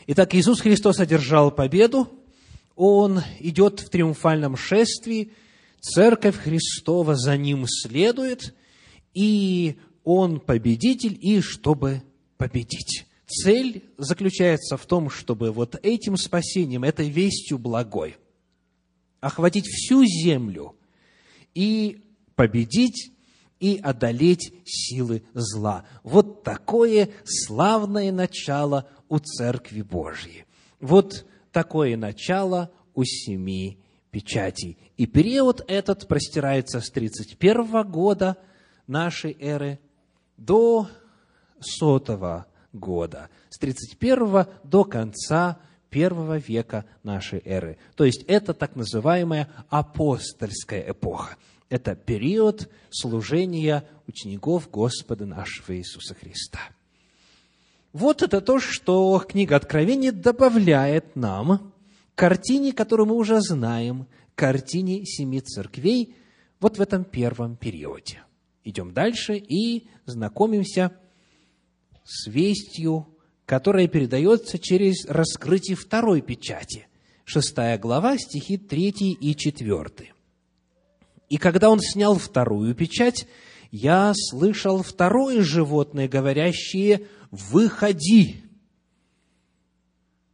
[0.06, 2.18] Итак, Иисус Христос одержал победу,
[2.78, 5.32] Он идет в триумфальном шествии,
[5.80, 8.54] Церковь Христова за Ним следует,
[9.14, 12.04] и Он победитель, и чтобы
[12.36, 13.04] победить.
[13.26, 18.16] Цель заключается в том, чтобы вот этим спасением, этой вестью благой,
[19.18, 20.76] охватить всю землю
[21.54, 22.04] и
[22.36, 23.10] победить
[23.58, 25.84] и одолеть силы зла.
[26.04, 30.44] Вот такое славное начало у Церкви Божьей.
[30.78, 33.78] Вот такое начало у семи
[34.10, 34.78] печатей.
[34.96, 38.36] И период этот простирается с 31 года
[38.86, 39.78] нашей эры
[40.36, 40.88] до
[41.60, 45.58] сотого года, с 31 до конца
[45.90, 47.78] первого века нашей эры.
[47.96, 51.36] То есть это так называемая апостольская эпоха.
[51.68, 56.60] Это период служения учеников Господа нашего Иисуса Христа.
[57.92, 61.72] Вот это то, что книга Откровения добавляет нам
[62.14, 66.14] картине, которую мы уже знаем, картине семи церквей,
[66.60, 68.22] вот в этом первом периоде.
[68.64, 70.92] Идем дальше и знакомимся
[72.04, 73.06] с вестью,
[73.46, 76.88] которая передается через раскрытие второй печати.
[77.24, 80.12] Шестая глава, стихи 3 и 4.
[81.30, 83.26] «И когда он снял вторую печать,
[83.70, 88.42] я слышал второе животное, говорящее «Выходи!»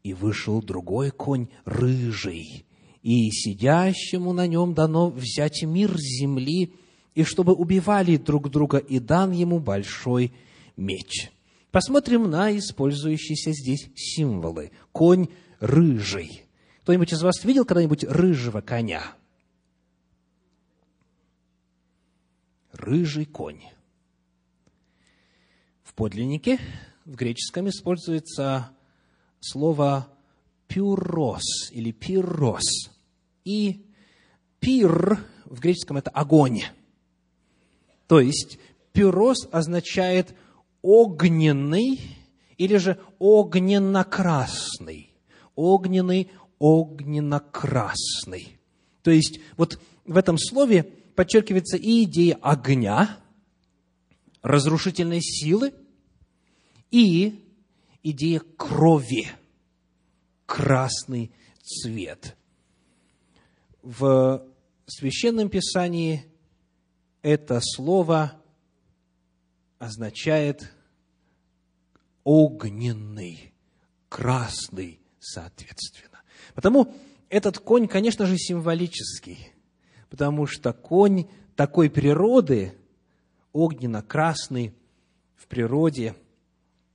[0.02, 2.66] И вышел другой конь рыжий,
[3.02, 6.74] и сидящему на нем дано взять мир земли,
[7.14, 10.32] и чтобы убивали друг друга, и дан ему большой
[10.76, 11.30] меч.
[11.70, 14.70] Посмотрим на использующиеся здесь символы.
[14.92, 16.44] Конь рыжий.
[16.82, 19.02] Кто-нибудь из вас видел когда-нибудь рыжего коня?
[22.84, 23.62] Рыжий конь.
[25.82, 26.60] В подлиннике,
[27.06, 28.72] в греческом используется
[29.40, 30.08] слово
[30.68, 32.90] пюрос или пирос.
[33.46, 33.86] И
[34.60, 36.60] пир в греческом это огонь.
[38.06, 38.58] То есть
[38.92, 40.34] пюрос означает
[40.82, 41.98] огненный
[42.58, 45.10] или же огненно-красный.
[45.54, 48.58] Огненный, огненно-красный.
[49.02, 53.18] То есть вот в этом слове подчеркивается и идея огня,
[54.42, 55.72] разрушительной силы,
[56.90, 57.42] и
[58.02, 59.30] идея крови,
[60.46, 62.36] красный цвет.
[63.82, 64.46] В
[64.86, 66.24] Священном Писании
[67.22, 68.40] это слово
[69.78, 70.70] означает
[72.22, 73.52] огненный,
[74.08, 76.20] красный, соответственно.
[76.54, 76.94] Потому
[77.28, 79.53] этот конь, конечно же, символический,
[80.10, 82.74] потому что конь такой природы,
[83.52, 84.74] огненно-красный,
[85.36, 86.14] в природе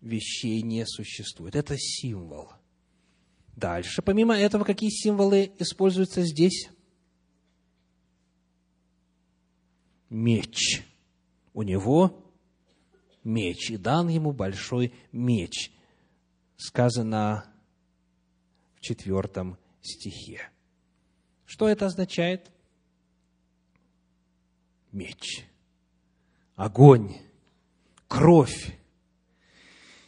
[0.01, 1.55] вещей не существует.
[1.55, 2.49] Это символ.
[3.55, 6.69] Дальше, помимо этого, какие символы используются здесь?
[10.09, 10.83] Меч.
[11.53, 12.23] У него
[13.23, 15.71] меч, и дан ему большой меч.
[16.57, 17.45] Сказано
[18.75, 20.49] в четвертом стихе.
[21.45, 22.51] Что это означает?
[24.91, 25.45] Меч,
[26.55, 27.17] огонь,
[28.07, 28.75] кровь.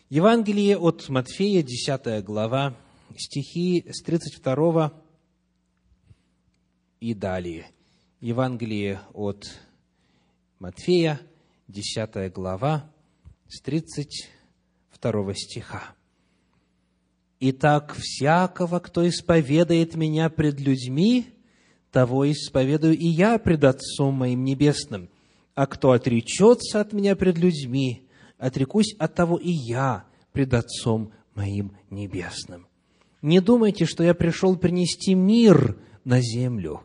[0.09, 2.75] Евангелие от Матфея, 10 глава,
[3.15, 4.91] стихи с 32
[6.99, 7.69] и далее.
[8.21, 9.45] Евангелие от
[10.57, 11.21] Матфея,
[11.67, 12.91] 10 глава,
[13.47, 15.95] с 32 стиха.
[17.39, 21.27] «Итак, всякого, кто исповедает Меня пред людьми,
[21.91, 25.09] того исповедую и я пред Отцом моим Небесным.
[25.53, 31.73] А кто отречется от Меня пред людьми, отрекусь от того и я пред Отцом моим
[31.89, 32.67] Небесным.
[33.21, 36.81] Не думайте, что я пришел принести мир на землю.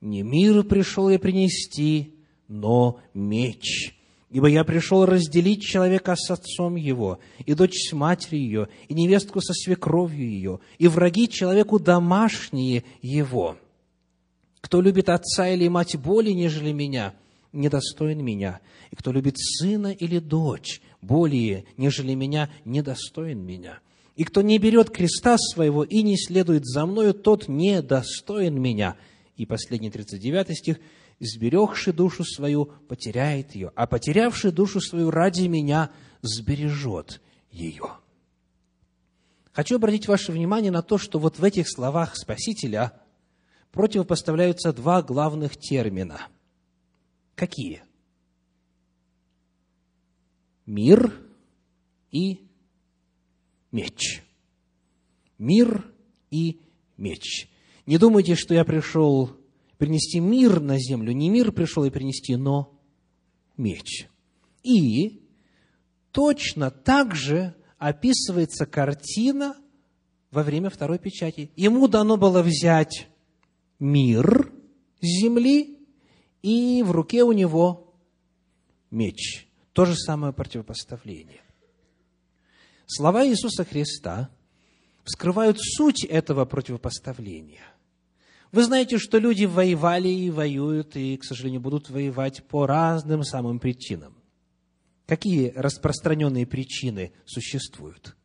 [0.00, 2.14] Не мир пришел я принести,
[2.48, 3.94] но меч.
[4.30, 9.40] Ибо я пришел разделить человека с отцом его, и дочь с матерью ее, и невестку
[9.40, 13.56] со свекровью ее, и враги человеку домашние его.
[14.68, 17.14] Кто любит отца или мать более, нежели меня,
[17.54, 18.60] недостоин меня.
[18.90, 23.78] И кто любит сына или дочь более, нежели меня, недостоин меня.
[24.14, 28.96] И кто не берет креста своего и не следует за мною, тот недостоин меня.
[29.38, 30.76] И последний 39 стих–
[31.18, 35.90] сберегший душу свою, потеряет ее, а потерявший душу свою ради меня
[36.20, 37.86] сбережет ее.
[39.52, 42.92] Хочу обратить ваше внимание на то, что вот в этих словах Спасителя
[43.72, 46.28] противопоставляются два главных термина.
[47.34, 47.82] Какие?
[50.66, 51.14] Мир
[52.10, 52.46] и
[53.72, 54.22] меч.
[55.38, 55.84] Мир
[56.30, 56.60] и
[56.96, 57.48] меч.
[57.86, 59.30] Не думайте, что я пришел
[59.78, 61.12] принести мир на землю.
[61.12, 62.78] Не мир пришел и принести, но
[63.56, 64.08] меч.
[64.62, 65.22] И
[66.12, 69.56] точно так же описывается картина
[70.30, 71.50] во время второй печати.
[71.56, 73.08] Ему дано было взять
[73.78, 74.52] мир
[75.00, 75.78] земли,
[76.42, 77.94] и в руке у него
[78.90, 79.48] меч.
[79.72, 81.42] То же самое противопоставление.
[82.86, 84.30] Слова Иисуса Христа
[85.04, 87.64] вскрывают суть этого противопоставления–
[88.50, 93.58] вы знаете, что люди воевали и воюют, и, к сожалению, будут воевать по разным самым
[93.58, 94.14] причинам.
[95.06, 98.16] Какие распространенные причины существуют?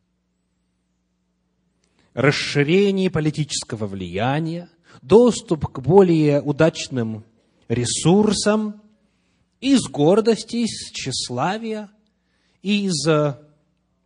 [2.14, 4.68] Расширение политического влияния,
[5.02, 7.24] доступ к более удачным
[7.68, 8.80] ресурсам,
[9.60, 11.90] из гордости, из тщеславия,
[12.62, 13.06] из,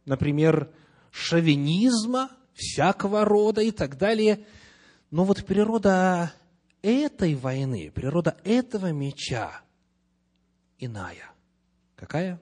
[0.05, 0.71] например,
[1.11, 4.45] шовинизма всякого рода и так далее–
[5.11, 6.33] но вот природа
[6.83, 9.63] этой войны, природа этого меча
[10.79, 11.31] иная.
[11.97, 12.41] Какая?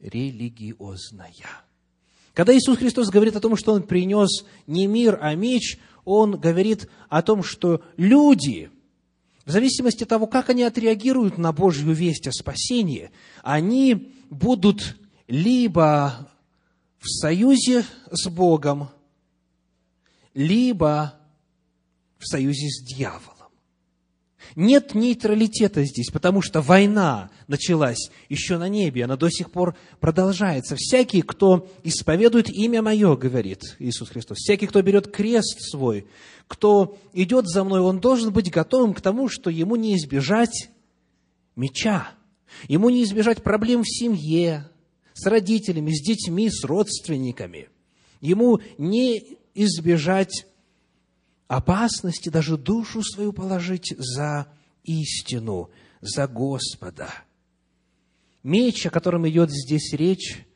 [0.00, 1.62] Религиозная.
[2.34, 6.88] Когда Иисус Христос говорит о том, что Он принес не мир, а меч, Он говорит
[7.08, 8.70] о том, что люди,
[9.44, 13.10] в зависимости от того, как они отреагируют на Божью весть о спасении,
[13.42, 14.96] они будут
[15.28, 16.30] либо
[16.98, 18.88] в союзе с Богом,
[20.34, 21.14] либо
[22.18, 23.31] в союзе с дьяволом.
[24.56, 30.76] Нет нейтралитета здесь, потому что война началась еще на небе, она до сих пор продолжается.
[30.76, 36.06] Всякий, кто исповедует имя Мое, говорит Иисус Христос, всякий, кто берет крест свой,
[36.48, 40.70] кто идет за мной, он должен быть готовым к тому, что ему не избежать
[41.56, 42.10] меча,
[42.68, 44.68] ему не избежать проблем в семье,
[45.14, 47.68] с родителями, с детьми, с родственниками.
[48.20, 50.46] Ему не избежать
[51.52, 54.50] опасности, даже душу свою положить за
[54.84, 57.12] истину, за Господа.
[58.42, 60.46] Меч, о котором идет здесь речь,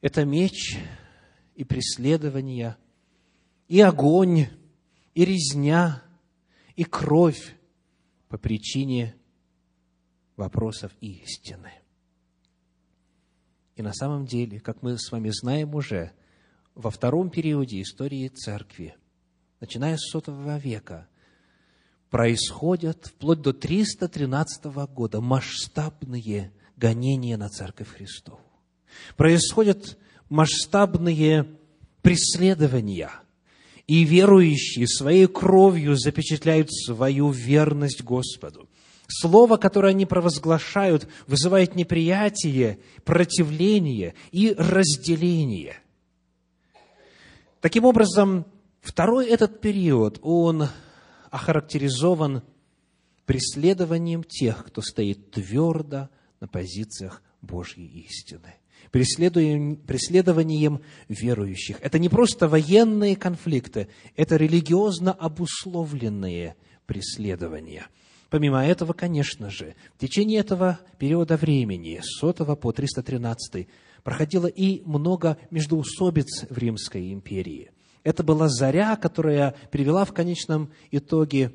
[0.00, 0.78] это меч
[1.56, 2.76] и преследование,
[3.66, 4.46] и огонь,
[5.14, 6.02] и резня,
[6.76, 7.56] и кровь
[8.28, 9.16] по причине
[10.36, 11.72] вопросов истины.
[13.74, 16.12] И на самом деле, как мы с вами знаем уже,
[16.76, 18.94] во втором периоде истории церкви,
[19.60, 21.06] начиная с сотого века,
[22.10, 28.40] происходят вплоть до 313 года масштабные гонения на Церковь Христову.
[29.16, 29.98] Происходят
[30.28, 31.46] масштабные
[32.02, 33.10] преследования,
[33.86, 38.68] и верующие своей кровью запечатляют свою верность Господу.
[39.08, 45.76] Слово, которое они провозглашают, вызывает неприятие, противление и разделение–
[47.60, 48.46] Таким образом,
[48.80, 50.68] второй этот период, он
[51.30, 52.42] охарактеризован
[53.26, 56.08] преследованием тех, кто стоит твердо
[56.40, 58.54] на позициях Божьей истины.
[58.90, 61.78] преследованием верующих.
[61.80, 66.56] Это не просто военные конфликты, это религиозно обусловленные
[66.86, 67.86] преследования.
[68.30, 73.68] Помимо этого, конечно же, в течение этого периода времени, с 100 по 313,
[74.02, 77.70] проходило и много междоусобиц в Римской империи.
[78.02, 81.54] Это была заря, которая привела в конечном итоге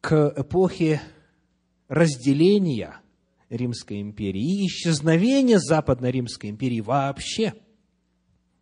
[0.00, 1.02] к эпохе
[1.88, 3.00] разделения
[3.50, 7.54] Римской империи и исчезновения Западной Римской империи вообще.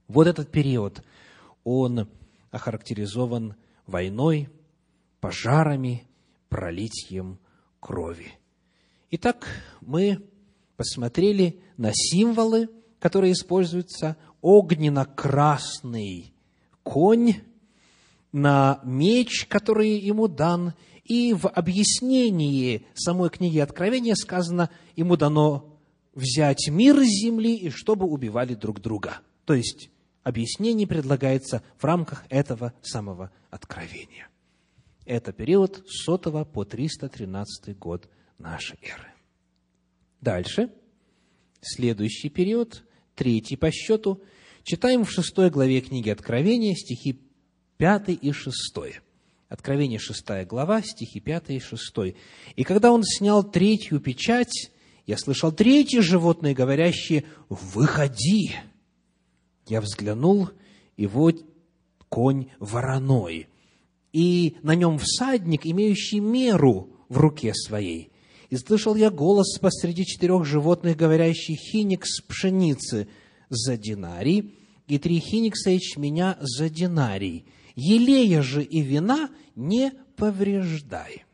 [0.09, 1.05] Вот этот период,
[1.63, 2.09] он
[2.51, 3.55] охарактеризован
[3.87, 4.49] войной,
[5.21, 6.09] пожарами,
[6.49, 7.39] пролитием
[7.79, 8.33] крови.
[9.11, 9.47] Итак,
[9.81, 10.27] мы
[10.77, 12.69] посмотрели на символы,
[12.99, 16.33] которые используются, огненно-красный
[16.89, 17.35] конь,
[18.33, 20.73] на меч, который ему дан,
[21.05, 25.79] и в объяснении самой книги Откровения сказано, ему дано
[26.15, 29.19] взять мир с земли, и чтобы убивали друг друга.
[29.45, 29.91] То есть,
[30.23, 34.29] объяснение предлагается в рамках этого самого Откровения.
[35.05, 38.09] Это период с 100 по 313 год
[38.39, 39.13] нашей эры.
[40.21, 40.71] Дальше,
[41.61, 42.85] следующий период,
[43.15, 44.23] третий по счету,
[44.69, 47.19] читаем в шестой главе книги Откровения стихи
[47.79, 48.53] 5 и 6.
[49.49, 52.15] Откровение 6 глава, стихи 5 и 6.
[52.55, 54.71] «И когда он снял третью печать,
[55.07, 58.57] я слышал третье животное, говорящее, «Выходи!»
[59.69, 60.51] Я взглянул,
[60.99, 61.47] и вот
[62.11, 63.49] конь вороной,
[64.13, 68.11] и на нем всадник, имеющий меру в руке своей.
[68.51, 73.09] И слышал я голос посреди четырех животных, говорящий, «Хиникс пшеницы
[73.49, 74.55] за динарий,
[74.87, 77.45] и три хиникса ячменя за динарий»
[77.79, 81.25] елея же и вина не повреждай.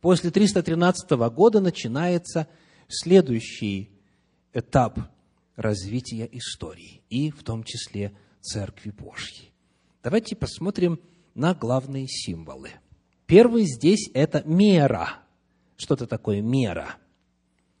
[0.00, 2.46] После 313 года начинается
[2.86, 3.90] следующий
[4.52, 5.00] этап
[5.56, 9.50] развития истории, и в том числе Церкви Божьей.
[10.02, 11.00] Давайте посмотрим
[11.34, 12.70] на главные символы.
[13.26, 15.24] Первый здесь– это мера.
[15.76, 16.94] Что-то такое мера.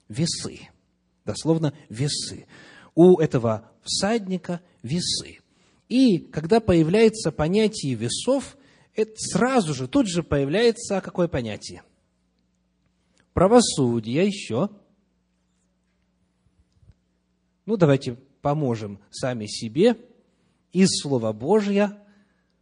[0.08, 0.68] Весы.
[1.24, 2.46] Дословно весы.
[2.96, 5.38] У этого всадника весы.
[5.88, 8.56] И когда появляется понятие весов,
[8.94, 11.84] это сразу же, тут же появляется какое понятие?
[13.34, 14.70] Правосудие еще.
[17.66, 19.96] Ну, давайте поможем сами себе
[20.72, 21.98] из Слова Божьего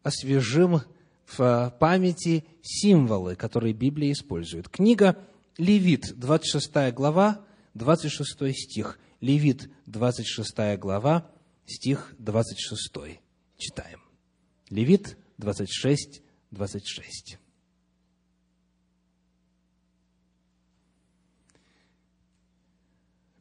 [0.02, 0.80] освежим
[1.26, 4.68] в памяти символы, которые Библия использует.
[4.68, 5.16] Книга
[5.58, 7.40] Левит, 26 глава,
[7.74, 8.98] 26 стих.
[9.24, 11.32] Левит, 26 глава,
[11.64, 13.22] стих 26.
[13.56, 14.02] Читаем.
[14.68, 16.20] Левит 26,
[16.50, 17.38] 26.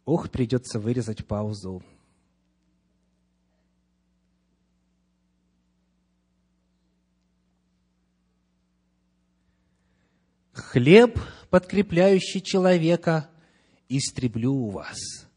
[0.05, 1.83] Ох, придется вырезать паузу.
[10.53, 11.19] Хлеб,
[11.49, 13.29] подкрепляющий человека,
[13.89, 15.27] истреблю у вас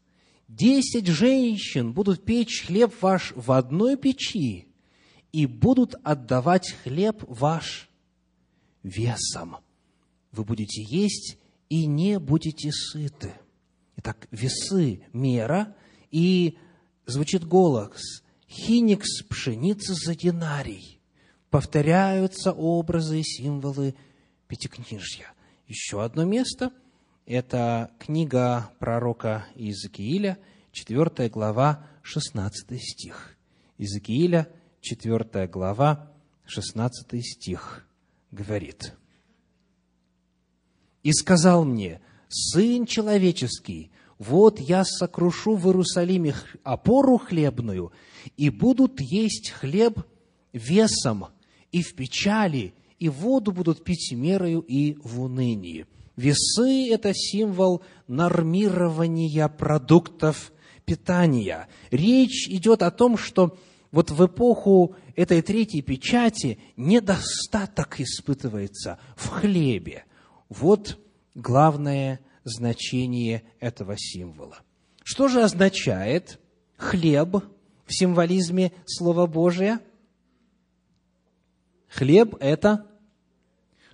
[0.57, 4.67] десять женщин будут печь хлеб ваш в одной печи
[5.31, 7.89] и будут отдавать хлеб ваш
[8.81, 9.57] весом.
[10.31, 11.37] Вы будете есть
[11.69, 13.33] и не будете сыты.
[13.97, 15.75] Итак, весы– мера,
[16.11, 16.57] и
[17.05, 20.99] звучит голос «Хиникс пшеницы за динарий».
[21.49, 23.95] Повторяются образы и символы
[24.47, 25.33] Пятикнижья.
[25.67, 26.71] Еще одно место–
[27.27, 30.39] это книга пророка Иезекииля,
[30.71, 33.37] 4 глава, 16 стих.
[33.77, 34.47] Иезекииля,
[34.81, 36.11] 4 глава,
[36.45, 37.85] 16 стих
[38.31, 38.93] говорит.
[41.03, 47.91] «И сказал мне, Сын человеческий, вот я сокрушу в Иерусалиме опору хлебную,
[48.35, 49.99] и будут есть хлеб
[50.51, 51.27] весом,
[51.71, 55.85] и в печали, и воду будут пить мерою и в унынии.
[56.17, 60.51] Весы– это символ нормирования продуктов
[60.83, 61.69] питания.
[61.91, 63.55] Речь идет о том, что
[63.91, 70.05] вот в эпоху этой третьей печати недостаток испытывается в хлебе.
[70.49, 70.97] Вот
[71.35, 74.57] главное значение этого символа.
[75.03, 76.39] Что же означает
[76.77, 77.43] хлеб
[77.85, 79.79] в символизме Слова Божия?
[81.89, 82.87] Хлеб– это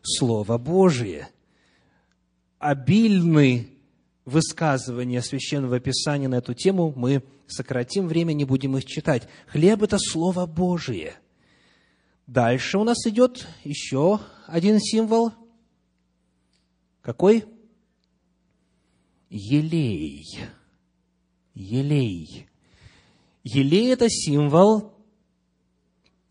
[0.02, 1.28] Слово Божие
[2.64, 3.68] обильны
[4.26, 9.28] высказывания Священного Писания на эту тему, мы сократим время, не будем их читать.
[9.48, 11.16] Хлеб– это Слово Божие.
[12.26, 15.34] Дальше у нас идет еще один символ.
[17.02, 17.44] Какой?
[19.30, 20.26] Елей.
[21.54, 22.48] елей.
[23.44, 24.93] Елей– это символ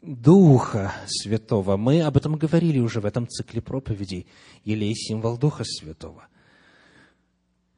[0.03, 1.77] Духа Святого.
[1.77, 4.27] Мы об этом говорили уже в этом цикле проповедей.
[4.65, 6.27] Елей– символ Духа Святого.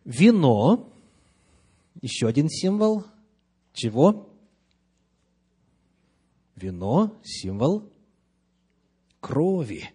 [0.06, 0.90] Вино–
[2.00, 3.04] еще один символ
[3.74, 4.30] чего?
[6.56, 7.92] Вино– символ
[9.20, 9.90] крови.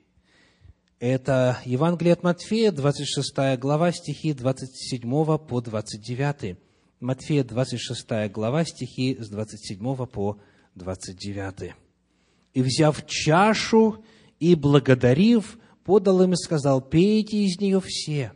[0.99, 5.01] Это Евангелие от Матфея, 26 глава, стихи 27
[5.39, 6.59] по 29.
[6.99, 10.39] Матфея, 26 глава, стихи с 27 по
[10.75, 11.73] 29.
[12.53, 14.03] «И, взяв чашу
[14.39, 18.33] и благодарив, подал им и сказал, «Пейте из нее все,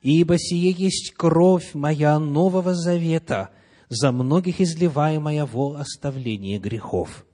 [0.00, 3.50] ибо сие есть кровь моя нового завета,
[3.88, 7.26] за многих изливаемая во оставление грехов.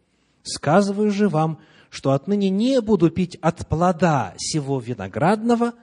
[0.43, 5.75] Сказываю же вам, что отныне не буду пить от плода сего виноградного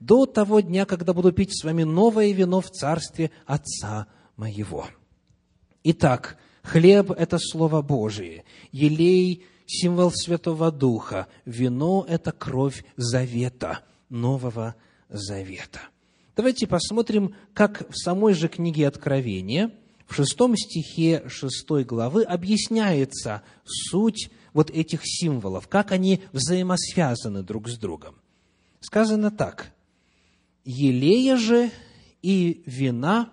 [0.00, 4.06] до того дня, когда буду пить с вами новое вино в царстве Отца
[4.36, 4.86] моего.
[5.84, 14.74] Итак, хлеб– это Слово Божие, елей– символ Святого Духа, вино– это кровь завета, Нового
[15.08, 15.80] Завета.
[16.36, 19.70] Давайте посмотрим, как в самой же книге Откровения,
[20.06, 27.78] в шестом стихе шестой главы объясняется суть вот этих символов, как они взаимосвязаны друг с
[27.78, 28.16] другом.
[28.80, 29.72] Сказано так.
[30.64, 31.70] «Елея же
[32.22, 33.32] и вина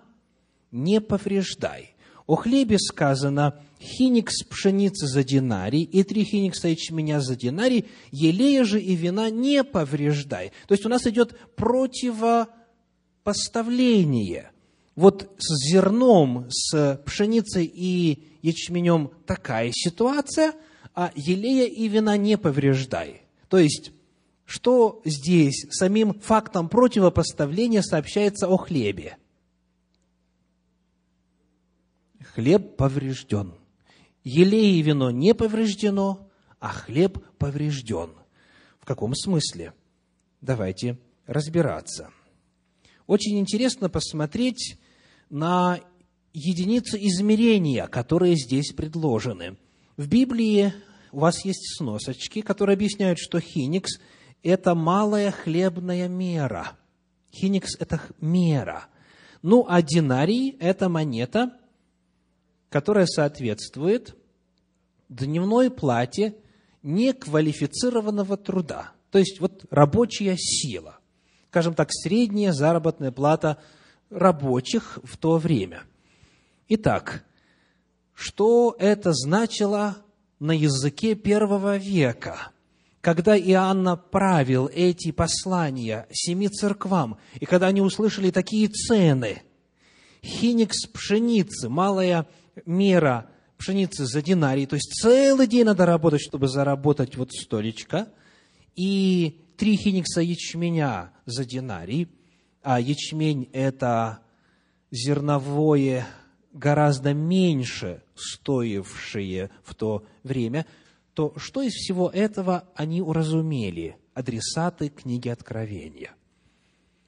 [0.70, 1.94] не повреждай».
[2.26, 8.80] О хлебе сказано «хиникс пшеницы за динарий и три хиникса ячменя за динарий, елея же
[8.80, 10.52] и вина не повреждай».
[10.68, 14.50] То есть у нас идет противопоставление.
[14.94, 20.52] Вот с зерном, с пшеницей и ячменем такая ситуация–
[20.94, 23.22] а елея и вина не повреждай.
[23.48, 23.92] То есть,
[24.44, 29.16] что здесь самим фактом противопоставления сообщается о хлебе?
[32.34, 33.54] Хлеб поврежден.
[34.24, 38.10] Елей и вино не повреждено, а хлеб поврежден.
[38.80, 39.72] В каком смысле?
[40.40, 42.10] Давайте разбираться.
[43.06, 44.78] Очень интересно посмотреть
[45.28, 45.80] на
[46.32, 49.56] единицы измерения, которые здесь предложены.
[49.96, 50.72] В Библии
[51.10, 54.00] у вас есть сносочки, которые объясняют, что хиникс–
[54.42, 56.72] это малая хлебная мера.
[57.32, 58.86] Хиникс– это мера.
[59.42, 61.58] Ну, а динарий– это монета,
[62.72, 64.16] которая соответствует
[65.10, 66.34] дневной плате
[66.82, 68.92] неквалифицированного труда.
[69.10, 70.98] То есть, вот рабочая сила.
[71.50, 73.58] Скажем так, средняя заработная плата
[74.08, 75.82] рабочих в то время.
[76.68, 77.24] Итак,
[78.14, 79.98] что это значило
[80.38, 82.52] на языке первого века,
[83.02, 89.42] когда Иоанн правил эти послания семи церквам, и когда они услышали такие цены,
[90.24, 92.26] хиникс пшеницы, малая
[92.66, 98.08] мера пшеницы за динарий, то есть целый день надо работать, чтобы заработать вот столечко,
[98.74, 102.08] и три хиникса ячменя за динарий,
[102.62, 104.20] а ячмень– это
[104.90, 106.06] зерновое
[106.52, 110.66] гораздо меньше стоившие в то время,
[111.14, 116.14] то что из всего этого они уразумели, адресаты книги Откровения?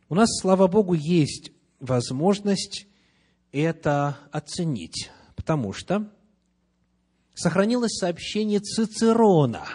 [0.09, 2.87] У нас, слава Богу, есть возможность
[3.53, 5.11] это оценить,
[5.45, 6.11] потому что
[7.35, 9.67] сохранилось сообщение Цицерона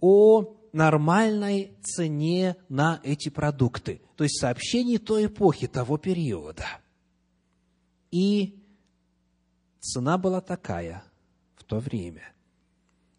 [0.00, 6.66] о нормальной цене на эти продукты, то есть сообщение той эпохи, того периода–
[8.14, 8.62] и
[9.80, 11.02] цена была такая
[11.56, 12.32] в то время.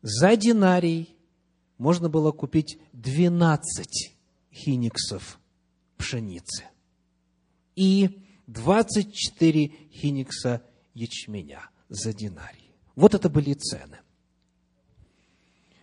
[0.02, 1.18] За динарий
[1.78, 4.16] можно было купить 12
[4.54, 5.38] хиниксов
[5.98, 6.64] пшеницы
[7.76, 10.64] и 24 хиникса
[10.96, 12.72] ячменя за динарий.
[12.96, 14.00] Вот это были цены.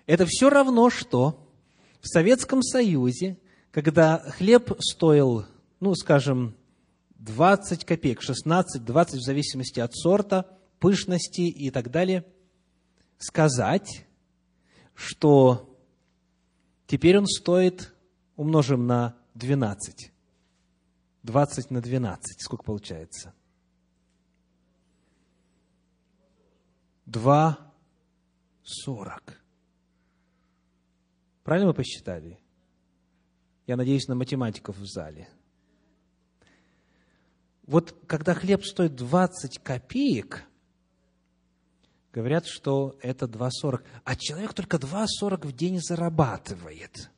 [0.07, 1.49] Это все равно, что
[2.01, 3.39] в Советском Союзе,
[3.71, 5.47] когда хлеб стоил,
[5.79, 6.57] ну, скажем,
[7.19, 12.25] 20 копеек, 16, 20 в зависимости от сорта, пышности и так далее,
[13.19, 14.07] сказать,
[14.95, 15.79] что
[16.89, 17.95] теперь он стоит,
[18.35, 20.11] умножим на 12.
[21.23, 23.33] 20 на 12, сколько получается?
[27.13, 29.35] 2,40.
[31.45, 32.41] Правильно мы посчитали?
[33.67, 35.29] Я надеюсь на математиков в зале–
[37.67, 40.45] вот когда хлеб стоит 20 копеек,
[42.13, 43.85] говорят, что это 2,40.
[44.05, 47.11] А человек только 2,40 в день зарабатывает.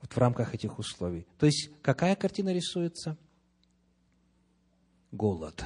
[0.00, 1.26] Вот в рамках этих условий.
[1.38, 3.16] То есть, какая картина рисуется?
[5.10, 5.64] голод.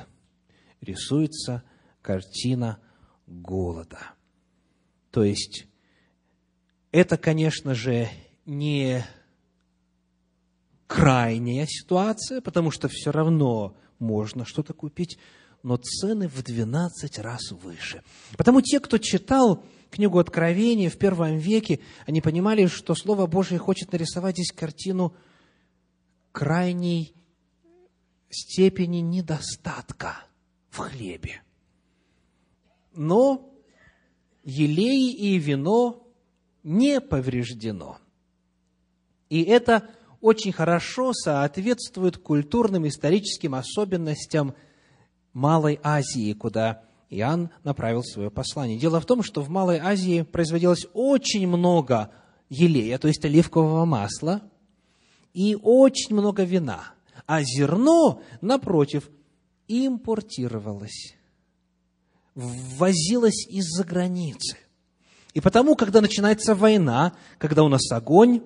[0.80, 1.64] Рисуется
[2.02, 2.78] картина
[3.26, 4.00] голода.
[5.10, 5.66] То есть,
[6.90, 8.08] это, конечно же,
[8.44, 9.04] не
[10.86, 15.18] крайняя ситуация, потому что все равно можно что-то купить,
[15.62, 18.02] но цены в 12 раз выше.
[18.36, 23.92] Потому те, кто читал книгу Откровения в первом веке, они понимали, что Слово Божие хочет
[23.92, 25.14] нарисовать здесь картину
[26.32, 27.14] крайней
[28.30, 30.24] степени недостатка
[30.70, 31.42] в хлебе.
[32.94, 33.50] Но
[34.44, 36.06] елей и вино
[36.62, 37.98] не повреждено.
[39.28, 39.88] И это
[40.20, 44.54] очень хорошо соответствует культурным историческим особенностям
[45.32, 48.78] Малой Азии, куда Иоанн направил свое послание.
[48.78, 52.10] Дело в том, что в Малой Азии производилось очень много
[52.48, 54.42] елея, то есть оливкового масла,
[55.34, 56.92] и очень много вина.
[57.26, 59.10] А зерно, напротив,
[59.68, 61.14] импортировалось,
[62.34, 64.56] ввозилось из-за границы.
[65.34, 68.42] И потому, когда начинается война, когда у нас огонь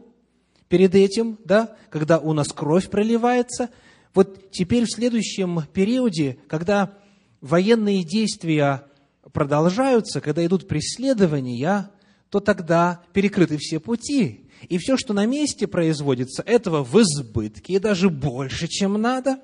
[0.68, 3.70] перед этим, да, когда у нас кровь проливается,
[4.14, 6.96] вот теперь в следующем периоде, когда
[7.40, 8.84] военные действия
[9.32, 11.90] продолжаются, когда идут преследования,
[12.30, 14.48] то тогда перекрыты все пути.
[14.68, 19.40] И все, что на месте производится, этого в избытке, и даже больше, чем надо.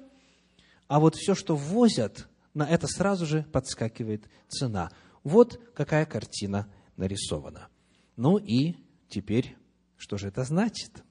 [0.88, 4.90] А вот все, что ввозят, на это сразу же подскакивает цена.
[5.22, 7.68] Вот какая картина нарисована.
[8.16, 8.76] Ну и
[9.08, 9.56] теперь,
[9.96, 11.02] что же это значит?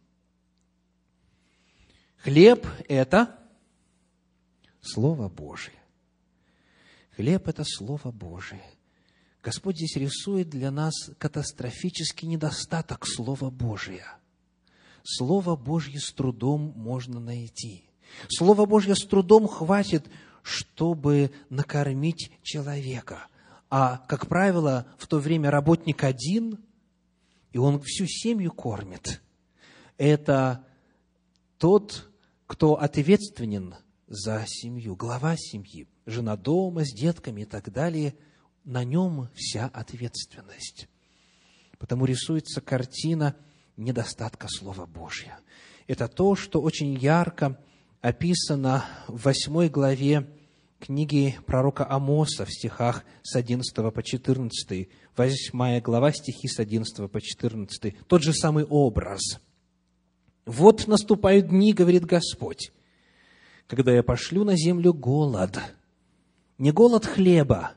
[2.17, 3.39] Хлеб– это
[4.81, 5.77] Слово Божие.
[7.15, 8.63] Хлеб– это Слово Божие.
[9.43, 14.05] Господь здесь рисует для нас катастрофический недостаток Слова Божия.
[15.03, 17.85] Слово Божье с трудом можно найти.
[18.29, 20.07] Слово Божье с трудом хватит,
[20.43, 23.27] чтобы накормить человека.
[23.69, 26.59] А, как правило, в то время работник один,
[27.51, 29.21] и он всю семью кормит.
[29.97, 30.65] Это
[31.57, 32.09] тот,
[32.47, 33.75] кто ответственен
[34.07, 38.15] за семью, глава семьи, жена дома с детками и так далее,
[38.63, 40.87] на нем вся ответственность.
[41.77, 43.35] Потому рисуется картина
[43.77, 45.39] недостатка Слова Божьего.
[45.87, 47.59] Это то, что очень ярко
[48.01, 50.27] описано в восьмой главе
[50.79, 54.89] книги пророка Амоса в стихах с 11 по 14.
[55.15, 57.95] Восьмая глава, стихи с 11 по 14.
[58.07, 59.39] Тот же самый образ.
[60.45, 62.71] «Вот наступают дни,— говорит Господь,
[63.67, 65.59] когда я пошлю на землю голод,
[66.57, 67.73] не голод хлеба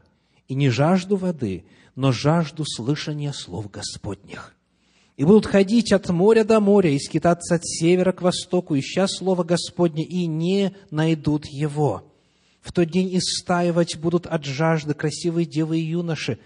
[0.49, 4.55] и не жажду воды, но жажду слышания слов Господних.
[5.17, 9.45] И будут ходить от моря до моря и скитаться от севера к востоку, ища Слово
[9.45, 12.11] Господне, и не найдут его.
[12.61, 16.39] В тот день истаивать будут от жажды красивые девы и юноши,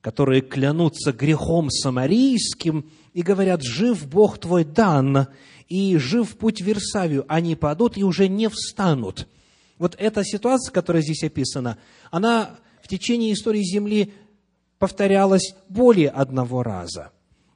[0.00, 5.28] которые клянутся грехом самарийским и говорят, «Жив Бог твой дан,
[5.68, 9.26] и жив путь в Версавию, они падут и уже не встанут.
[9.78, 11.78] Вот эта ситуация, которая здесь описана,
[12.10, 14.12] она в течение истории Земли
[14.78, 17.10] повторялась более одного раза.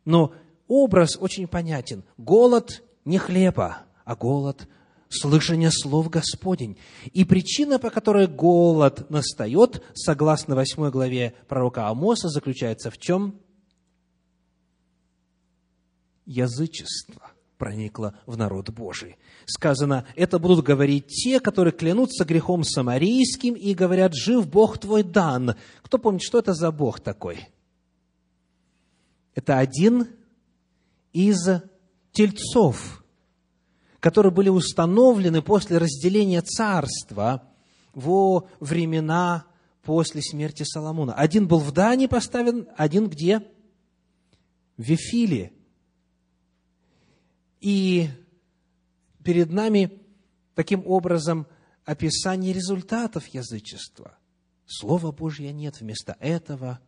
[0.06, 0.32] Но
[0.68, 2.04] образ очень понятен.
[2.16, 4.68] Голод не хлеба, а голод
[5.08, 6.76] слышания слов Господень.
[7.12, 13.40] И причина, по которой голод настает, согласно 8 главе пророка Амоса, заключается в чем?
[16.24, 19.16] Язычество проникло в народ Божий.
[19.46, 25.54] Сказано, это будут говорить те, которые клянутся грехом самарийским и говорят, жив Бог твой дан.
[25.82, 27.48] Кто помнит, что это за Бог такой?
[29.34, 30.08] Это один
[31.16, 31.48] из
[32.12, 33.02] тельцов,
[34.00, 37.50] которые были установлены после разделения царства
[37.94, 39.46] во времена
[39.82, 41.14] после смерти Соломона.
[41.14, 43.40] Один был в Дании поставлен, один где?
[44.76, 45.54] В Вифиле,
[47.60, 48.10] и
[49.24, 50.02] перед нами
[50.54, 51.46] таким образом
[51.86, 54.18] описание результатов язычества.
[54.66, 56.78] Слова Божьего нет, вместо этого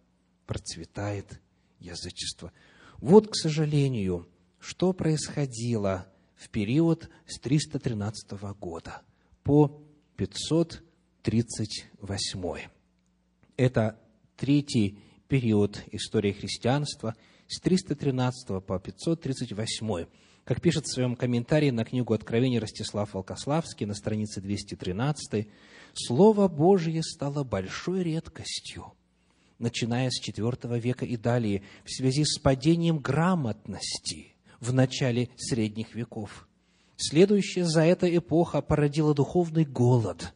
[0.46, 1.40] процветает
[1.78, 2.52] язычество.
[3.00, 4.28] Вот, к сожалению,
[4.58, 9.02] что происходило в период с 313 года
[9.42, 9.80] по
[10.16, 12.68] 538.
[13.56, 13.98] Это
[14.36, 17.14] третий период истории христианства
[17.46, 20.06] с 313 по 538.
[20.44, 25.46] Как пишет в своем комментарии на книгу Откровения Ростислав Волкославский на странице 213,
[25.94, 28.92] Слово Божье стало большой редкостью,
[29.58, 36.48] начиная с IV века и далее, в связи с падением грамотности в начале средних веков.
[36.96, 40.32] Следующая за это эпоха породила духовный голод,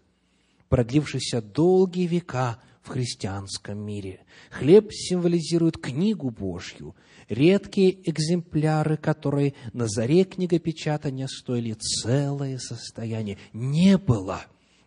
[0.68, 4.20] продлившийся долгие века в христианском мире.
[4.50, 6.94] Хлеб символизирует книгу Божью,
[7.28, 13.38] редкие экземпляры, которые на заре книгопечатания стоили целое состояние.
[13.52, 14.42] Не было,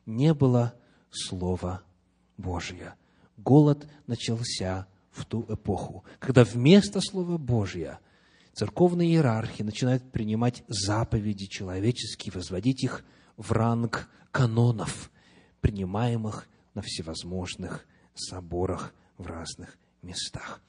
[0.05, 0.73] не было
[1.09, 1.83] Слова
[2.37, 2.95] Божия.
[3.37, 7.99] Голод начался в ту эпоху, когда вместо Слова Божия
[8.53, 13.03] церковные иерархи начинают принимать заповеди человеческие, возводить их
[13.37, 15.11] в ранг канонов,
[15.61, 20.61] принимаемых на всевозможных соборах в разных местах.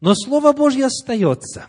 [0.00, 1.66] Но Слово Божье остается.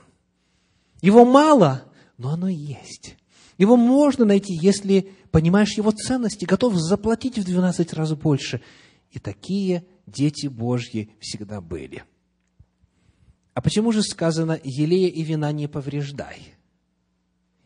[1.01, 1.83] Его мало,
[2.17, 3.17] но оно есть.
[3.57, 8.61] Его можно найти, если понимаешь его ценности, готов заплатить в 12 раз больше.
[9.11, 12.03] И такие дети Божьи всегда были.
[13.53, 16.55] А почему же сказано «елея и вина не повреждай»?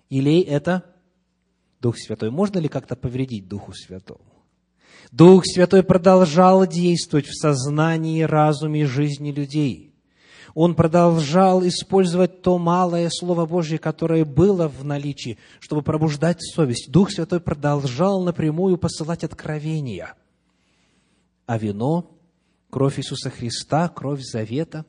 [0.10, 0.84] Елей– это
[1.80, 2.32] Дух Святой.
[2.32, 4.24] Можно ли как-то повредить Духу Святому?
[5.12, 9.94] Дух Святой продолжал действовать в сознании, разуме и жизни людей.
[10.54, 16.90] Он продолжал использовать то малое Слово Божье, которое было в наличии, чтобы пробуждать совесть.
[16.90, 20.16] Дух Святой продолжал напрямую посылать откровения.
[21.46, 22.15] А вино,
[22.76, 24.86] кровь Иисуса Христа, кровь Завета,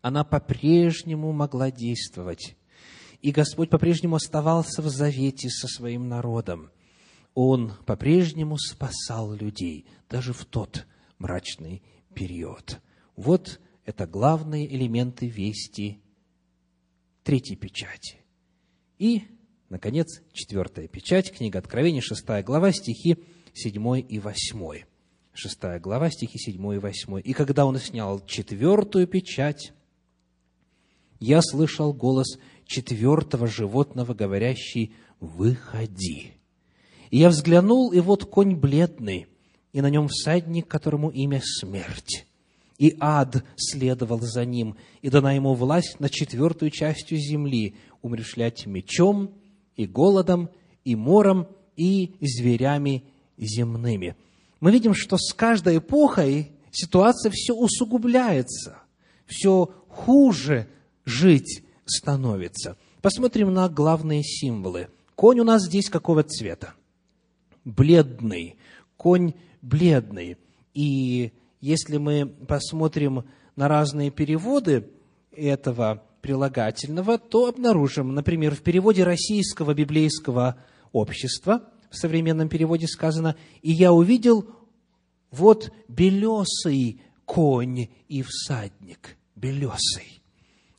[0.00, 2.56] она по-прежнему могла действовать.
[3.20, 6.70] И Господь по-прежнему оставался в завете со своим народом–
[7.34, 10.86] он по-прежнему спасал людей, даже в тот
[11.18, 11.82] мрачный
[12.14, 12.80] период.
[13.16, 16.00] Вот это главные элементы вести
[17.22, 18.18] третьей печати.
[18.98, 19.22] И,
[19.68, 23.16] наконец, четвертая печать, книга Откровения, шестая глава, стихи
[23.54, 24.84] седьмой и восьмой.
[25.34, 27.22] Шестая глава, стихи седьмой и восьмой.
[27.22, 29.72] «И когда он снял четвертую печать,
[31.20, 36.32] я слышал голос четвертого животного, говорящий, «Выходи».
[37.10, 39.26] И я взглянул, и вот конь бледный,
[39.72, 42.26] и на нем всадник, которому имя смерть.
[42.78, 49.32] И ад следовал за ним, и дана ему власть на четвертую частью земли, умершлять мечом,
[49.76, 50.50] и голодом,
[50.84, 53.04] и мором, и зверями
[53.38, 54.14] земными.
[54.62, 58.78] Мы видим, что с каждой эпохой ситуация все усугубляется,
[59.26, 60.66] все хуже
[61.04, 62.78] жить становится.
[63.02, 64.88] Посмотрим на главные символы.
[65.16, 66.72] Конь у нас здесь какого цвета?
[67.64, 68.56] бледный,
[68.96, 70.36] конь бледный.
[70.74, 73.24] И если мы посмотрим
[73.56, 74.88] на разные переводы
[75.30, 80.56] этого прилагательного, то обнаружим, например, в переводе российского библейского
[80.92, 84.46] общества, в современном переводе сказано, «И я увидел
[85.30, 90.22] вот белесый конь и всадник, белесый».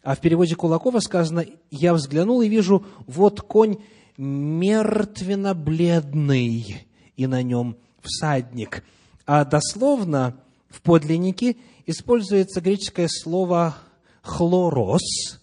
[0.01, 3.77] А в переводе Кулакова сказано, «Я взглянул и вижу, вот конь
[4.17, 8.83] мертвенно-бледный, и на нем всадник.
[9.25, 10.35] А дословно
[10.69, 11.55] в подлиннике
[11.85, 13.77] используется греческое слово
[14.23, 15.39] «хлорос»,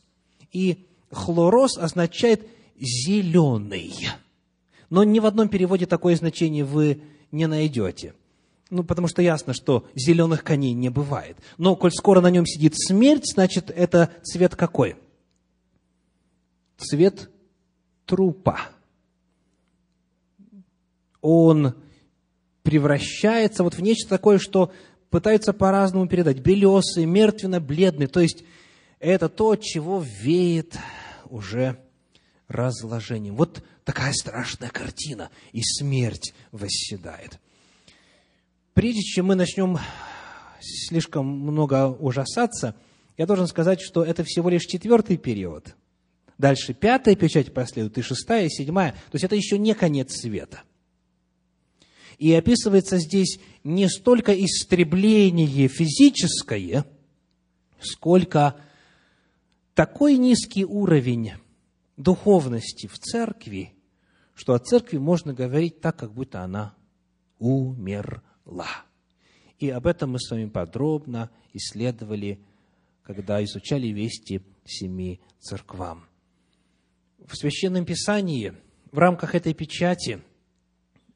[0.53, 3.95] и «хлорос» означает «зеленый».
[4.91, 8.15] Но ни в одном переводе такое значение вы не найдете.
[8.71, 11.37] Ну, потому что ясно, что зеленых коней не бывает.
[11.59, 14.97] Но, коль скоро на нем сидит смерть, значит, это цвет какой?
[16.77, 17.31] Цвет
[18.07, 18.61] трупа.
[21.21, 21.75] Он
[22.63, 24.73] превращается вот в нечто такое, что
[25.11, 26.39] пытаются по-разному передать.
[26.39, 28.07] Белесый, мертвенно-бледный.
[28.07, 28.45] То есть,
[29.01, 30.79] это то, чего веет
[31.29, 31.77] уже
[32.51, 33.37] разложением.
[33.37, 37.39] Вот такая страшная картина, и смерть восседает.
[38.75, 39.79] Прежде чем мы начнем
[40.61, 42.75] слишком много ужасаться,
[43.17, 45.77] я должен сказать, что это всего лишь четвертый период.
[46.39, 48.93] Дальше пятая печать последует, и шестая, и седьмая.
[48.93, 50.63] То есть это еще не конец света.
[52.19, 56.85] И описывается здесь не столько истребление физическое,
[57.81, 58.57] сколько
[59.75, 61.33] такой низкий уровень
[62.03, 63.75] духовности в церкви,
[64.35, 66.75] что о церкви можно говорить так, как будто она
[67.39, 68.85] умерла.
[69.59, 72.41] И об этом мы с вами подробно исследовали,
[73.03, 76.11] когда изучали вести семи церквам
[77.31, 78.55] в Священном Писании,
[78.91, 80.21] в рамках этой печати,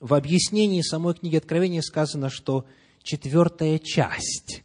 [0.01, 2.67] в объяснении самой книги Откровения сказано, что
[3.03, 4.63] четвертая часть,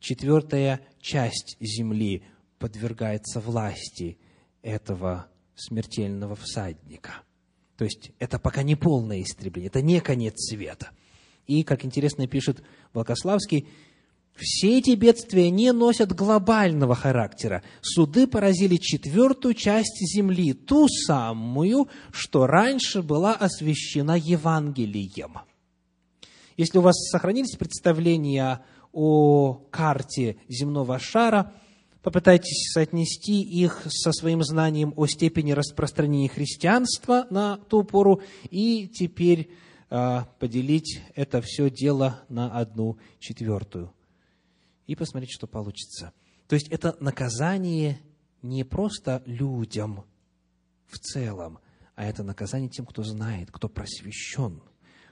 [0.00, 2.24] четвертая часть земли
[2.58, 4.18] подвергается власти
[4.62, 7.22] этого смертельного всадника.
[7.76, 10.90] То есть это пока не полное истребление, это не конец света.
[11.46, 13.66] И, как интересно пишет Волкославский,
[14.36, 17.62] все эти бедствия не носят глобального характера.
[17.82, 25.38] Суды поразили четвертую часть земли, ту самую, что раньше была освящена Евангелием.
[26.56, 31.52] Если у вас сохранились представления о карте земного шара,
[32.02, 39.50] попытайтесь соотнести их со своим знанием о степени распространения христианства на ту пору и теперь
[39.90, 43.92] а, поделить это все дело на одну четвертую
[44.86, 46.12] и посмотреть, что получится.
[46.48, 48.00] То есть это наказание
[48.42, 50.04] не просто людям
[50.86, 51.60] в целом,
[51.94, 54.62] а это наказание тем, кто знает, кто просвещен,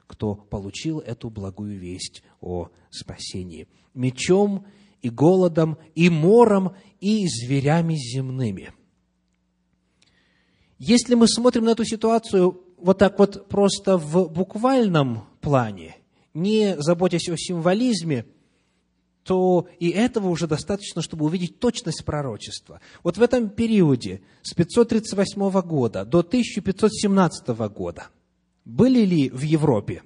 [0.07, 3.67] кто получил эту благую весть о спасении.
[3.93, 4.65] Мечом
[5.01, 8.73] и голодом, и мором, и зверями земными.
[10.77, 15.97] Если мы смотрим на эту ситуацию вот так вот просто в буквальном плане,
[16.33, 18.25] не заботясь о символизме–
[19.29, 22.81] то и этого уже достаточно, чтобы увидеть точность пророчества.
[23.03, 28.07] Вот в этом периоде с 538 года до 1517 года
[28.65, 30.01] были ли в Европе,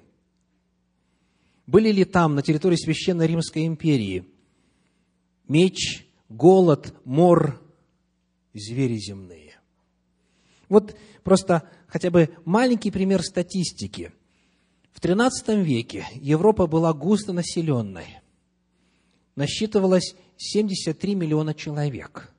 [1.66, 4.26] были ли там, на территории Священной Римской империи,
[5.48, 7.60] меч, голод, мор,
[8.52, 9.60] звери земные?
[10.68, 14.12] Вот просто хотя бы маленький пример статистики.
[14.92, 18.18] В XIII веке Европа была густо населенной–
[19.36, 22.32] насчитывалось 73 миллиона человек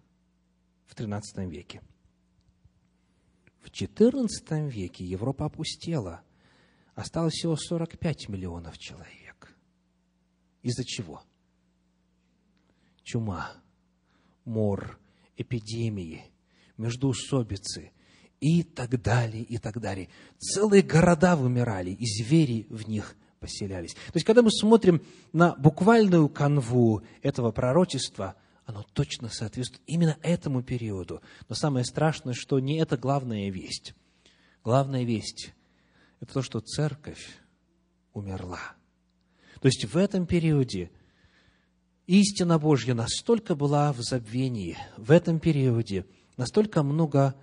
[0.86, 1.82] в XIII веке.
[3.62, 6.22] В XIV веке Европа опустела.
[6.94, 9.54] Осталось всего 45 миллионов человек.
[10.62, 11.24] Из-за чего?
[13.06, 13.52] Чума,
[14.46, 15.00] мор,
[15.38, 16.26] эпидемии,
[16.78, 17.92] междуусобицы
[18.40, 20.10] и так далее, и так далее.
[20.40, 23.94] Целые города вымирали, и звери в них поселялись.
[23.94, 25.04] То есть, когда мы смотрим
[25.34, 28.36] на буквальную канву этого пророчества,
[28.66, 31.22] оно точно соответствует именно этому периоду.
[31.48, 33.94] Но самое страшное, что не это главная весть.
[34.64, 35.54] Главная весть–
[36.22, 37.38] это то, что церковь
[38.14, 38.74] умерла.
[39.62, 40.90] То есть в этом периоде
[42.08, 46.06] истина Божья настолько была в забвении, в этом периоде
[46.38, 47.36] настолько много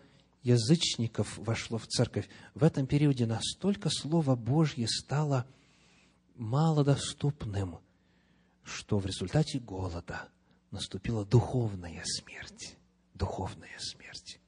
[0.43, 5.47] язычников вошло в церковь, в этом периоде настолько Слово Божье стало–
[6.37, 7.79] малодоступным,
[8.63, 10.29] что в результате голода
[10.71, 12.77] наступила духовная смерть.
[13.15, 14.41] Духовная смерть.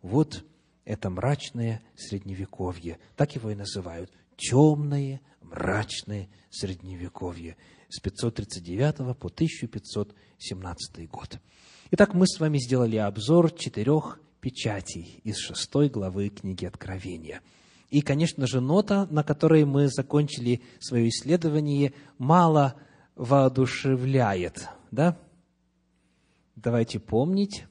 [0.00, 0.44] Вот
[0.84, 2.98] это мрачное средневековье.
[3.16, 4.10] Так его и называют.
[4.36, 7.56] Темное, мрачное средневековье
[7.92, 11.38] с 539 по 1517 год.
[11.90, 17.42] Итак, мы с вами сделали обзор четырех печатей из шестой главы книги Откровения–
[17.92, 22.74] и, конечно же, нота, на которой мы закончили свое исследование, мало
[23.16, 24.66] воодушевляет.
[24.90, 25.18] Да?
[26.56, 27.66] Давайте помнить,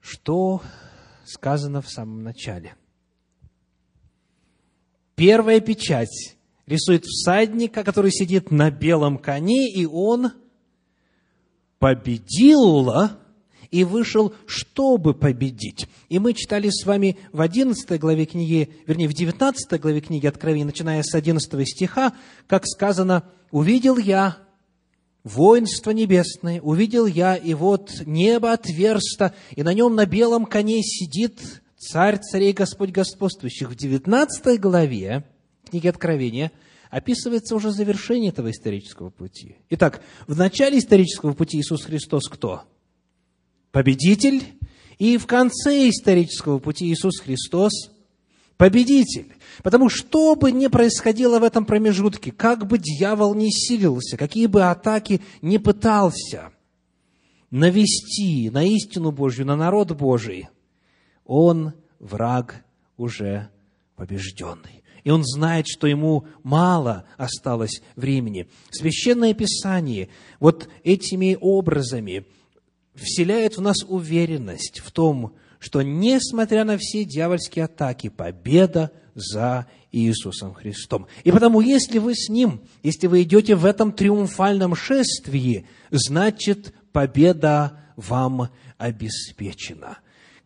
[0.00, 0.62] что
[1.26, 2.76] сказано в самом начале.
[5.16, 6.37] Первая печать
[6.68, 10.32] рисует всадника, который сидит на белом коне, и он
[11.78, 12.90] победил
[13.70, 15.88] и вышел, чтобы победить.
[16.08, 20.66] И мы читали с вами в 11 главе книги, вернее, в 19 главе книги Откровения,
[20.66, 22.14] начиная с 11 стиха,
[22.46, 24.38] как сказано, «Увидел я
[25.24, 31.62] воинство небесное, увидел я, и вот небо отверсто, и на нем на белом коне сидит
[31.76, 33.70] царь царей Господь господствующих».
[33.70, 35.24] В 19 главе
[35.68, 36.52] книги Откровения
[36.90, 39.56] описывается уже завершение этого исторического пути.
[39.70, 42.62] Итак, в начале исторического пути Иисус Христос кто?–
[43.72, 44.42] победитель,
[44.98, 47.90] и в конце исторического пути Иисус Христос
[48.56, 49.36] победитель.
[49.62, 54.62] Потому что бы ни происходило в этом промежутке, как бы дьявол ни силился, какие бы
[54.62, 56.50] атаки не пытался
[57.50, 60.48] навести на истину Божью, на народ Божий,
[61.24, 62.64] он враг
[62.96, 63.48] уже
[63.96, 64.77] побежденный.
[65.04, 68.48] И он знает, что ему мало осталось времени.
[68.70, 70.08] Священное Писание
[70.40, 72.26] вот этими образами–
[72.98, 80.54] вселяет в нас уверенность в том, что несмотря на все дьявольские атаки, победа за Иисусом
[80.54, 81.06] Христом.
[81.24, 87.80] И потому, если вы с Ним, если вы идете в этом триумфальном шествии, значит, победа
[87.96, 89.98] вам обеспечена.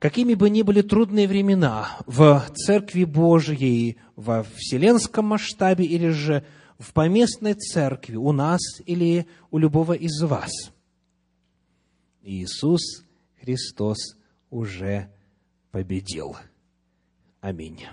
[0.02, 6.44] Какими бы ни были трудные времена в Церкви Божьей, во вселенском масштабе или же
[6.78, 10.50] в поместной церкви, у нас или у любого из вас–
[12.22, 13.04] Иисус
[13.40, 14.16] Христос
[14.50, 15.10] уже
[15.72, 16.36] победил.
[17.40, 17.84] Аминь.